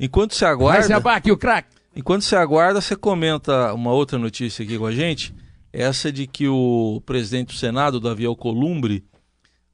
Enquanto 0.00 0.34
você 0.34 0.46
Vai 0.46 0.54
aguarda. 0.54 0.82
se 0.84 0.92
abaque 0.94 1.30
o 1.30 1.36
craque. 1.36 1.68
Enquanto 1.94 2.22
você 2.22 2.34
aguarda, 2.36 2.80
você 2.80 2.96
comenta 2.96 3.74
uma 3.74 3.92
outra 3.92 4.18
notícia 4.18 4.64
aqui 4.64 4.78
com 4.78 4.86
a 4.86 4.90
gente. 4.90 5.34
Essa 5.70 6.10
de 6.10 6.26
que 6.26 6.48
o 6.48 7.02
presidente 7.04 7.48
do 7.48 7.58
Senado, 7.58 8.00
Davi 8.00 8.24
Alcolumbre, 8.24 9.04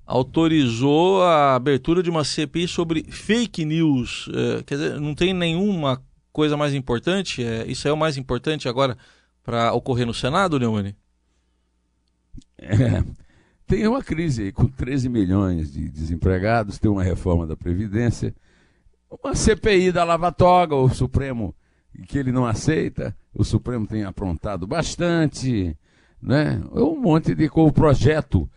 autorizou 0.06 1.22
a 1.22 1.56
abertura 1.56 2.02
de 2.02 2.08
uma 2.08 2.22
CPI 2.22 2.68
sobre 2.68 3.02
fake 3.10 3.64
news. 3.64 4.30
É, 4.32 4.62
quer 4.62 4.76
dizer, 4.76 5.00
não 5.00 5.14
tem 5.14 5.34
nenhuma 5.34 6.00
coisa 6.32 6.56
mais 6.56 6.72
importante? 6.72 7.42
É, 7.42 7.66
isso 7.66 7.88
é 7.88 7.92
o 7.92 7.96
mais 7.96 8.16
importante 8.16 8.68
agora 8.68 8.96
para 9.42 9.72
ocorrer 9.72 10.06
no 10.06 10.14
Senado, 10.14 10.58
Neumann? 10.58 10.94
É. 12.58 13.02
Tem 13.66 13.84
uma 13.88 14.00
crise 14.00 14.44
aí 14.44 14.52
com 14.52 14.68
13 14.68 15.08
milhões 15.08 15.72
de 15.72 15.88
desempregados, 15.88 16.78
tem 16.78 16.88
uma 16.88 17.02
reforma 17.02 17.48
da 17.48 17.56
Previdência, 17.56 18.32
uma 19.10 19.34
CPI 19.34 19.90
da 19.90 20.04
Lava 20.04 20.30
Toga, 20.30 20.76
o 20.76 20.88
Supremo, 20.88 21.52
que 22.06 22.16
ele 22.16 22.30
não 22.30 22.46
aceita, 22.46 23.16
o 23.34 23.42
Supremo 23.42 23.84
tem 23.84 24.04
aprontado 24.04 24.68
bastante, 24.68 25.76
né? 26.22 26.62
Um 26.70 27.00
monte 27.00 27.34
de 27.34 27.50
projeto 27.74 28.48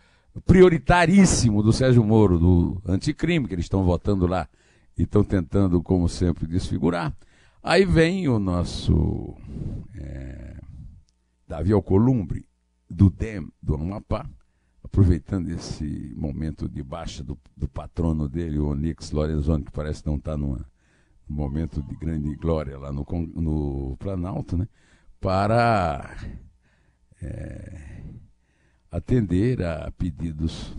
prioritaríssimo 0.46 1.62
do 1.62 1.72
Sérgio 1.72 2.04
Moro, 2.04 2.38
do 2.38 2.82
anticrime, 2.86 3.48
que 3.48 3.54
eles 3.54 3.64
estão 3.64 3.84
votando 3.84 4.26
lá 4.26 4.48
e 4.96 5.02
estão 5.02 5.24
tentando, 5.24 5.82
como 5.82 6.08
sempre, 6.08 6.46
desfigurar. 6.46 7.16
Aí 7.62 7.84
vem 7.84 8.28
o 8.28 8.38
nosso 8.38 9.36
é, 9.94 10.56
Davi 11.46 11.72
Alcolumbre, 11.72 12.46
do 12.88 13.10
DEM, 13.10 13.48
do 13.62 13.74
Amapá, 13.74 14.28
aproveitando 14.82 15.48
esse 15.50 16.14
momento 16.16 16.68
de 16.68 16.82
baixa 16.82 17.22
do, 17.22 17.38
do 17.56 17.68
patrono 17.68 18.28
dele, 18.28 18.58
o 18.58 18.68
Onix 18.68 19.10
Lorenzoni, 19.10 19.64
que 19.64 19.70
parece 19.70 20.06
não 20.06 20.16
estar 20.16 20.36
num 20.36 20.58
momento 21.28 21.82
de 21.82 21.94
grande 21.96 22.34
glória 22.36 22.78
lá 22.78 22.92
no, 22.92 23.06
no 23.34 23.96
Planalto, 23.98 24.56
né? 24.56 24.66
para 25.20 26.16
é, 27.20 28.02
atender 28.90 29.62
a 29.62 29.90
pedidos 29.92 30.76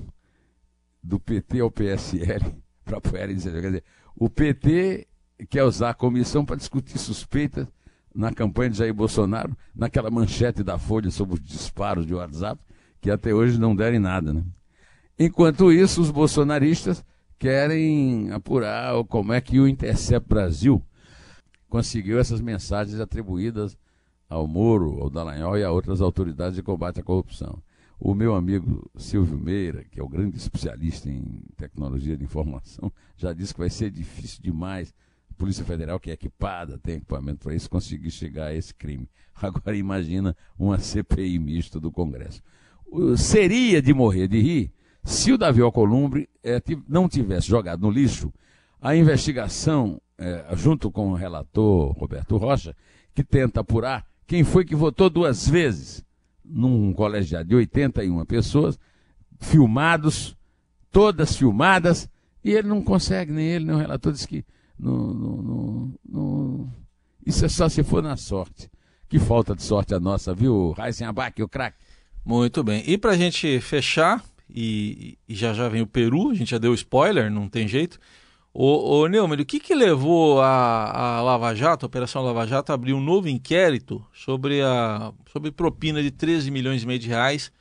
do 1.01 1.19
PT 1.19 1.59
ao 1.61 1.71
PSL 1.71 2.55
para 2.83 2.97
apoiarem 2.97 3.35
isso. 3.35 3.49
Quer 3.49 3.61
dizer, 3.61 3.83
o 4.15 4.29
PT 4.29 5.07
quer 5.49 5.63
usar 5.63 5.91
a 5.91 5.93
comissão 5.93 6.45
para 6.45 6.55
discutir 6.55 6.97
suspeitas 6.97 7.67
na 8.13 8.33
campanha 8.33 8.69
de 8.69 8.77
Jair 8.77 8.93
Bolsonaro, 8.93 9.55
naquela 9.73 10.11
manchete 10.11 10.63
da 10.63 10.77
Folha 10.77 11.09
sobre 11.09 11.35
os 11.35 11.41
disparos 11.41 12.05
de 12.05 12.13
WhatsApp, 12.13 12.61
que 12.99 13.09
até 13.09 13.33
hoje 13.33 13.57
não 13.57 13.75
deram 13.75 13.95
em 13.95 13.99
nada. 13.99 14.33
Né? 14.33 14.43
Enquanto 15.17 15.71
isso, 15.71 16.01
os 16.01 16.11
bolsonaristas 16.11 17.03
querem 17.39 18.31
apurar 18.31 19.03
como 19.05 19.33
é 19.33 19.39
que 19.39 19.59
o 19.59 19.67
Intercept 19.67 20.27
Brasil 20.27 20.83
conseguiu 21.69 22.19
essas 22.19 22.41
mensagens 22.41 22.99
atribuídas 22.99 23.77
ao 24.29 24.45
Moro, 24.45 25.01
ao 25.01 25.09
Dallagnol 25.09 25.57
e 25.57 25.63
a 25.63 25.71
outras 25.71 26.01
autoridades 26.01 26.55
de 26.55 26.61
combate 26.61 26.99
à 26.99 27.03
corrupção. 27.03 27.61
O 28.03 28.15
meu 28.15 28.33
amigo 28.33 28.89
Silvio 28.97 29.37
Meira, 29.37 29.83
que 29.83 29.99
é 29.99 30.03
o 30.03 30.09
grande 30.09 30.35
especialista 30.35 31.07
em 31.07 31.43
tecnologia 31.55 32.17
de 32.17 32.23
informação, 32.23 32.91
já 33.15 33.31
disse 33.31 33.53
que 33.53 33.59
vai 33.59 33.69
ser 33.69 33.91
difícil 33.91 34.39
demais 34.41 34.91
a 35.29 35.33
Polícia 35.35 35.63
Federal, 35.63 35.99
que 35.99 36.09
é 36.09 36.13
equipada, 36.13 36.79
tem 36.79 36.95
equipamento 36.95 37.41
para 37.43 37.53
isso, 37.53 37.69
conseguir 37.69 38.09
chegar 38.09 38.47
a 38.47 38.55
esse 38.55 38.73
crime. 38.73 39.07
Agora 39.39 39.77
imagina 39.77 40.35
uma 40.57 40.79
CPI 40.79 41.37
mista 41.37 41.79
do 41.79 41.91
Congresso. 41.91 42.41
Seria 43.15 43.79
de 43.83 43.93
morrer 43.93 44.27
de 44.27 44.41
rir 44.41 44.73
se 45.03 45.31
o 45.31 45.37
Davi 45.37 45.61
Alcolumbre 45.61 46.27
eh, 46.43 46.59
não 46.89 47.07
tivesse 47.07 47.47
jogado 47.47 47.81
no 47.81 47.91
lixo 47.91 48.33
a 48.81 48.95
investigação, 48.95 50.01
eh, 50.17 50.47
junto 50.55 50.89
com 50.89 51.11
o 51.11 51.13
relator 51.13 51.91
Roberto 51.91 52.35
Rocha, 52.37 52.75
que 53.13 53.23
tenta 53.23 53.59
apurar 53.59 54.07
quem 54.25 54.43
foi 54.43 54.65
que 54.65 54.75
votou 54.75 55.07
duas 55.07 55.47
vezes 55.47 56.03
num 56.51 56.93
colegiado 56.93 57.49
de 57.49 57.55
81 57.55 58.25
pessoas, 58.25 58.77
filmados, 59.39 60.35
todas 60.91 61.35
filmadas, 61.35 62.09
e 62.43 62.51
ele 62.51 62.67
não 62.67 62.81
consegue, 62.81 63.31
nem 63.31 63.47
ele, 63.47 63.65
nem 63.65 63.75
o 63.75 63.79
relator, 63.79 64.11
diz 64.11 64.25
que 64.25 64.45
no, 64.77 65.13
no, 65.13 65.99
no, 66.03 66.69
isso 67.25 67.45
é 67.45 67.49
só 67.49 67.69
se 67.69 67.83
for 67.83 68.01
na 68.01 68.17
sorte. 68.17 68.69
Que 69.07 69.19
falta 69.19 69.55
de 69.55 69.61
sorte 69.61 69.93
a 69.93 69.99
nossa, 69.99 70.33
viu, 70.33 70.71
Raíssen 70.71 71.05
Abac, 71.05 71.41
o 71.43 71.47
craque? 71.47 71.77
Muito 72.25 72.63
bem. 72.63 72.83
E 72.87 72.97
para 72.97 73.11
a 73.11 73.17
gente 73.17 73.59
fechar, 73.59 74.23
e, 74.49 75.17
e, 75.27 75.35
já 75.35 75.53
já 75.53 75.67
vem 75.67 75.81
o 75.81 75.87
Peru, 75.87 76.31
a 76.31 76.33
gente 76.33 76.51
já 76.51 76.57
deu 76.57 76.73
spoiler, 76.73 77.29
não 77.29 77.47
tem 77.47 77.67
jeito. 77.67 77.99
Ô, 78.53 78.99
ô 78.99 79.07
Neumann, 79.07 79.39
o 79.39 79.45
que, 79.45 79.59
que 79.59 79.73
levou 79.73 80.41
a, 80.41 81.17
a 81.17 81.21
Lava 81.21 81.55
Jato, 81.55 81.85
a 81.85 81.87
Operação 81.87 82.21
Lava 82.21 82.45
Jato, 82.45 82.71
a 82.71 82.75
abrir 82.75 82.93
um 82.93 82.99
novo 82.99 83.29
inquérito 83.29 84.05
sobre 84.13 84.61
a 84.61 85.13
sobre 85.31 85.51
propina 85.51 86.03
de 86.03 86.11
13 86.11 86.51
milhões 86.51 86.83
e 86.83 86.85
meio 86.85 86.99
de 86.99 87.07
reais? 87.07 87.51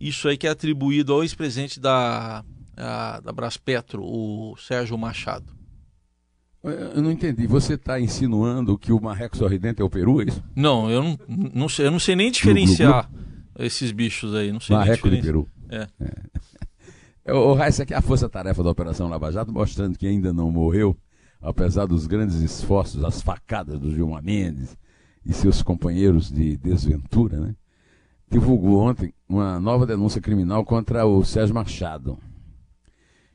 Isso 0.00 0.28
aí 0.28 0.38
que 0.38 0.46
é 0.46 0.50
atribuído 0.50 1.12
ao 1.12 1.22
ex-presidente 1.22 1.78
da, 1.78 2.42
a, 2.74 3.20
da 3.20 3.32
Braspetro, 3.32 4.02
o 4.02 4.56
Sérgio 4.56 4.96
Machado. 4.96 5.52
Eu 6.62 7.02
não 7.02 7.10
entendi. 7.10 7.46
Você 7.46 7.74
está 7.74 8.00
insinuando 8.00 8.78
que 8.78 8.92
o 8.92 9.00
marreco 9.00 9.36
sorridente 9.36 9.80
é 9.80 9.84
o 9.84 9.90
peru, 9.90 10.20
é 10.20 10.24
isso? 10.24 10.42
Não, 10.54 10.90
eu 10.90 11.02
não, 11.02 11.18
não, 11.54 11.68
sei, 11.68 11.86
eu 11.86 11.90
não 11.90 11.98
sei 11.98 12.16
nem 12.16 12.30
diferenciar 12.30 13.10
esses 13.58 13.92
bichos 13.92 14.34
aí. 14.34 14.52
Não 14.52 14.60
sei 14.60 14.76
marreco 14.76 15.08
de 15.08 15.20
peru. 15.22 15.48
É. 15.70 15.86
é. 16.00 16.12
O 17.32 17.54
Raíssa 17.54 17.84
aqui 17.84 17.94
é 17.94 17.96
a 17.96 18.02
força-tarefa 18.02 18.62
da 18.62 18.70
Operação 18.70 19.08
Lava 19.08 19.30
Jato, 19.30 19.52
mostrando 19.52 19.96
que 19.96 20.06
ainda 20.06 20.32
não 20.32 20.50
morreu, 20.50 20.96
apesar 21.40 21.86
dos 21.86 22.06
grandes 22.06 22.36
esforços, 22.36 23.04
as 23.04 23.22
facadas 23.22 23.78
do 23.78 23.94
Gilmar 23.94 24.22
Mendes 24.22 24.76
e 25.24 25.32
seus 25.32 25.62
companheiros 25.62 26.30
de 26.30 26.56
desventura, 26.56 27.38
né? 27.38 27.54
divulgou 28.28 28.80
ontem 28.80 29.14
uma 29.28 29.60
nova 29.60 29.86
denúncia 29.86 30.20
criminal 30.20 30.64
contra 30.64 31.06
o 31.06 31.24
Sérgio 31.24 31.54
Machado 31.54 32.18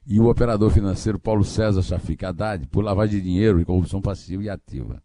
e 0.06 0.20
o 0.20 0.30
operador 0.30 0.72
financeiro 0.72 1.18
Paulo 1.18 1.44
César 1.44 1.82
Chafique 1.82 2.26
Haddad 2.26 2.68
por 2.68 2.84
lavagem 2.84 3.20
de 3.20 3.26
dinheiro 3.26 3.60
e 3.60 3.66
corrupção 3.66 4.02
passiva 4.02 4.44
e 4.44 4.50
ativa. 4.50 5.02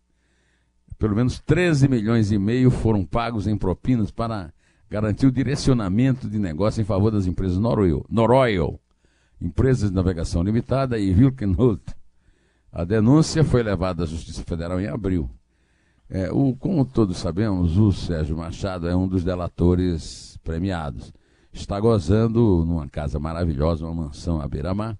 Pelo 0.98 1.14
menos 1.14 1.38
13 1.38 1.88
milhões 1.88 2.30
e 2.32 2.38
meio 2.38 2.70
foram 2.70 3.04
pagos 3.04 3.46
em 3.46 3.56
propinas 3.56 4.10
para 4.10 4.52
garantir 4.90 5.26
o 5.26 5.32
direcionamento 5.32 6.28
de 6.28 6.38
negócio 6.38 6.80
em 6.80 6.84
favor 6.84 7.10
das 7.10 7.26
empresas 7.26 7.58
Noroil, 7.58 8.04
Noroil 8.10 8.80
Empresas 9.40 9.88
de 9.88 9.96
Navegação 9.96 10.42
Limitada 10.42 10.98
e 10.98 11.14
Wilkenholt. 11.14 11.80
A 12.70 12.84
denúncia 12.84 13.42
foi 13.42 13.62
levada 13.62 14.02
à 14.02 14.06
Justiça 14.06 14.42
Federal 14.44 14.78
em 14.78 14.86
abril. 14.86 15.30
É, 16.10 16.30
o, 16.30 16.54
como 16.56 16.84
todos 16.84 17.16
sabemos, 17.16 17.78
o 17.78 17.90
Sérgio 17.90 18.36
Machado 18.36 18.86
é 18.86 18.94
um 18.94 19.08
dos 19.08 19.24
delatores 19.24 20.38
premiados 20.44 21.12
está 21.52 21.78
gozando 21.80 22.64
numa 22.64 22.88
casa 22.88 23.18
maravilhosa, 23.18 23.84
uma 23.84 24.06
mansão 24.06 24.40
à 24.40 24.48
beira-mar, 24.48 24.98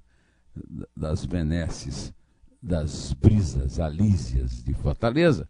das 0.97 1.25
benesses, 1.25 2.13
das 2.63 3.13
brisas 3.13 3.79
alísias 3.79 4.63
de 4.63 4.75
Fortaleza, 4.75 5.49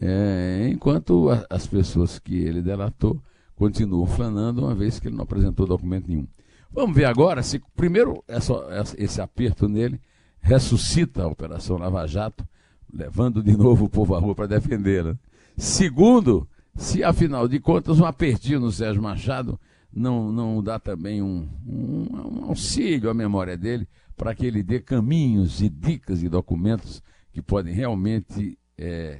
é, 0.00 0.68
enquanto 0.70 1.30
a, 1.30 1.44
as 1.50 1.66
pessoas 1.66 2.18
que 2.18 2.36
ele 2.36 2.62
delatou 2.62 3.20
continuam 3.58 4.06
flanando, 4.06 4.62
uma 4.62 4.74
vez 4.74 5.00
que 5.00 5.08
ele 5.08 5.16
não 5.16 5.24
apresentou 5.24 5.66
documento 5.66 6.08
nenhum. 6.08 6.28
Vamos 6.70 6.94
ver 6.94 7.06
agora 7.06 7.42
se, 7.42 7.60
primeiro, 7.76 8.22
essa, 8.28 8.54
esse 8.96 9.20
aperto 9.20 9.68
nele 9.68 10.00
ressuscita 10.40 11.24
a 11.24 11.26
Operação 11.26 11.76
Lava 11.76 12.06
Jato, 12.06 12.46
levando 12.92 13.42
de 13.42 13.56
novo 13.56 13.86
o 13.86 13.88
povo 13.88 14.14
à 14.14 14.20
rua 14.20 14.34
para 14.34 14.46
defendê-la. 14.46 15.18
Segundo, 15.56 16.48
se 16.76 17.02
afinal 17.02 17.48
de 17.48 17.58
contas 17.58 17.98
um 17.98 18.04
apertinho 18.04 18.60
no 18.60 18.70
Sérgio 18.70 19.02
Machado 19.02 19.58
não, 19.92 20.30
não 20.30 20.62
dá 20.62 20.78
também 20.78 21.20
um, 21.20 21.48
um, 21.66 22.06
um 22.12 22.44
auxílio 22.44 23.10
à 23.10 23.14
memória 23.14 23.56
dele 23.56 23.88
para 24.16 24.34
que 24.36 24.46
ele 24.46 24.62
dê 24.62 24.78
caminhos 24.78 25.60
e 25.60 25.68
dicas 25.68 26.22
e 26.22 26.28
documentos 26.28 27.02
que 27.32 27.42
podem 27.42 27.74
realmente 27.74 28.56
é, 28.76 29.18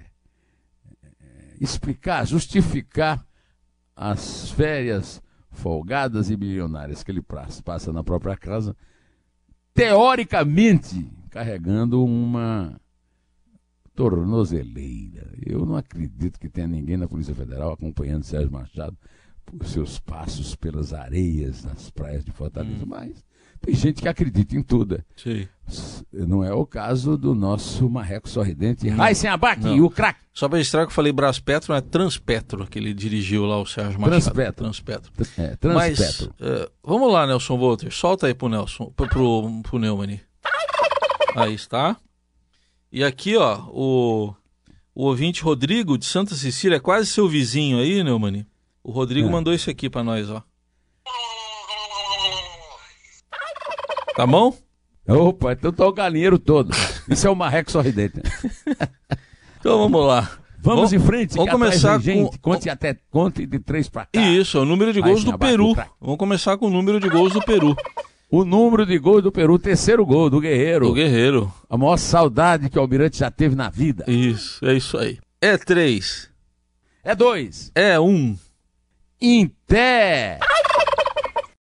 é, 1.03 1.57
explicar, 1.61 2.24
justificar 2.24 3.27
as 3.99 4.53
férias 4.53 5.21
folgadas 5.51 6.31
e 6.31 6.37
milionárias 6.37 7.03
que 7.03 7.11
ele 7.11 7.21
passa 7.21 7.93
na 7.93 8.05
própria 8.05 8.37
casa, 8.37 8.77
teoricamente 9.75 11.11
carregando 11.31 12.05
uma 12.05 12.81
tornozeleira. 13.97 15.35
Eu 15.45 15.67
não 15.67 15.75
acredito 15.75 16.39
que 16.39 16.49
tenha 16.49 16.69
ninguém 16.69 16.97
na 16.97 17.09
Polícia 17.09 17.35
Federal 17.35 17.73
acompanhando 17.73 18.23
Sérgio 18.23 18.53
Machado 18.53 18.97
os 19.61 19.71
seus 19.73 19.99
passos 19.99 20.55
pelas 20.55 20.93
areias 20.93 21.65
das 21.65 21.91
praias 21.91 22.25
de 22.25 22.31
Fortaleza, 22.31 22.85
hum. 22.85 22.89
mas 22.89 23.25
tem 23.61 23.75
gente 23.75 24.03
que 24.03 24.09
acredita 24.09 24.57
em 24.57 24.62
tudo. 24.62 25.03
Sim. 25.16 25.47
Não 26.12 26.42
é 26.42 26.53
o 26.53 26.64
caso 26.64 27.16
do 27.16 27.35
nosso 27.35 27.90
marreco 27.90 28.29
sorridente 28.29 28.88
Raíssen 28.88 29.29
Abac, 29.29 29.66
o 29.81 29.90
craque. 29.90 30.21
Só 30.33 30.49
para 30.49 30.57
registrar 30.59 30.87
que 30.87 30.90
eu 30.90 30.94
falei 30.94 31.12
Braspetro, 31.12 31.75
é 31.75 31.81
Transpetro 31.81 32.66
que 32.66 32.79
ele 32.79 32.94
dirigiu 32.94 33.44
lá 33.44 33.61
o 33.61 33.66
Sérgio 33.66 34.01
Machado. 34.01 34.23
Transpetro. 34.23 34.64
Transpetro. 34.64 35.12
É, 35.37 35.57
Transpetro. 35.57 35.75
Mas, 35.75 36.21
uh, 36.21 36.71
vamos 36.83 37.12
lá, 37.12 37.27
Nelson 37.27 37.59
Volter, 37.59 37.92
solta 37.92 38.27
aí 38.27 38.35
pro 38.35 38.49
Nelson, 38.49 38.92
pro, 38.97 39.09
pro, 39.09 39.62
pro 39.62 39.79
Neumann. 39.79 40.21
Aí 41.37 41.55
está. 41.55 41.97
E 42.90 43.05
aqui, 43.05 43.37
ó, 43.37 43.61
o, 43.68 44.35
o 44.94 45.05
ouvinte 45.05 45.42
Rodrigo 45.42 45.99
de 45.99 46.07
Santa 46.07 46.35
Cecília, 46.35 46.77
é 46.77 46.81
quase 46.81 47.09
seu 47.09 47.29
vizinho 47.29 47.79
aí, 47.79 48.03
Neumann. 48.03 48.47
O 48.83 48.90
Rodrigo 48.90 49.29
é. 49.29 49.31
mandou 49.31 49.53
isso 49.53 49.68
aqui 49.68 49.90
para 49.90 50.03
nós, 50.03 50.31
ó. 50.31 50.42
Tá 54.19 54.27
bom? 54.27 54.53
Opa, 55.07 55.53
então 55.53 55.71
tá 55.71 55.87
o 55.87 55.93
galinheiro 55.93 56.41
todo. 56.41 56.73
Isso 57.09 57.25
é 57.25 57.31
o 57.31 57.37
marreco 57.37 57.71
sorridente. 57.71 58.21
então 59.61 59.79
vamos 59.79 60.05
lá. 60.05 60.23
Vamos, 60.59 60.91
vamos 60.91 60.93
em 60.93 60.99
frente. 60.99 61.37
Vamos 61.37 61.53
começar 61.53 62.01
gente. 62.01 62.37
com 62.37 62.51
conte 62.51 62.69
até 62.69 62.99
conte 63.13 63.47
de 63.47 63.61
três 63.61 63.89
para 63.89 64.07
cá. 64.07 64.21
Isso, 64.21 64.59
o 64.59 64.65
número 64.65 64.93
de 64.93 65.01
gols 65.01 65.23
do 65.23 65.39
Peru. 65.39 65.73
Vamos 66.01 66.17
começar 66.19 66.59
com 66.59 66.67
o 66.67 66.71
número 66.71 66.99
de 66.99 67.09
gols 67.09 67.33
do 67.33 67.41
Peru. 67.41 67.77
O 68.29 68.45
número 68.45 68.85
de 68.85 68.99
gols 68.99 69.23
do 69.23 69.31
Peru, 69.31 69.57
terceiro 69.57 70.05
gol 70.05 70.29
do 70.29 70.41
Guerreiro. 70.41 70.89
Do 70.89 70.95
Guerreiro. 70.95 71.55
A 71.71 71.79
maior 71.79 71.97
saudade 71.97 72.69
que 72.69 72.77
o 72.77 72.83
Almirante 72.83 73.19
já 73.19 73.31
teve 73.31 73.55
na 73.55 73.71
vida. 73.71 74.05
Isso, 74.09 74.67
é 74.67 74.75
isso 74.75 74.99
aí. 74.99 75.21
É 75.41 75.57
três. 75.57 76.29
É 77.05 77.15
dois. 77.15 77.71
É 77.73 78.01
um. 78.01 78.37
Em 79.21 79.47
pé! 79.69 80.41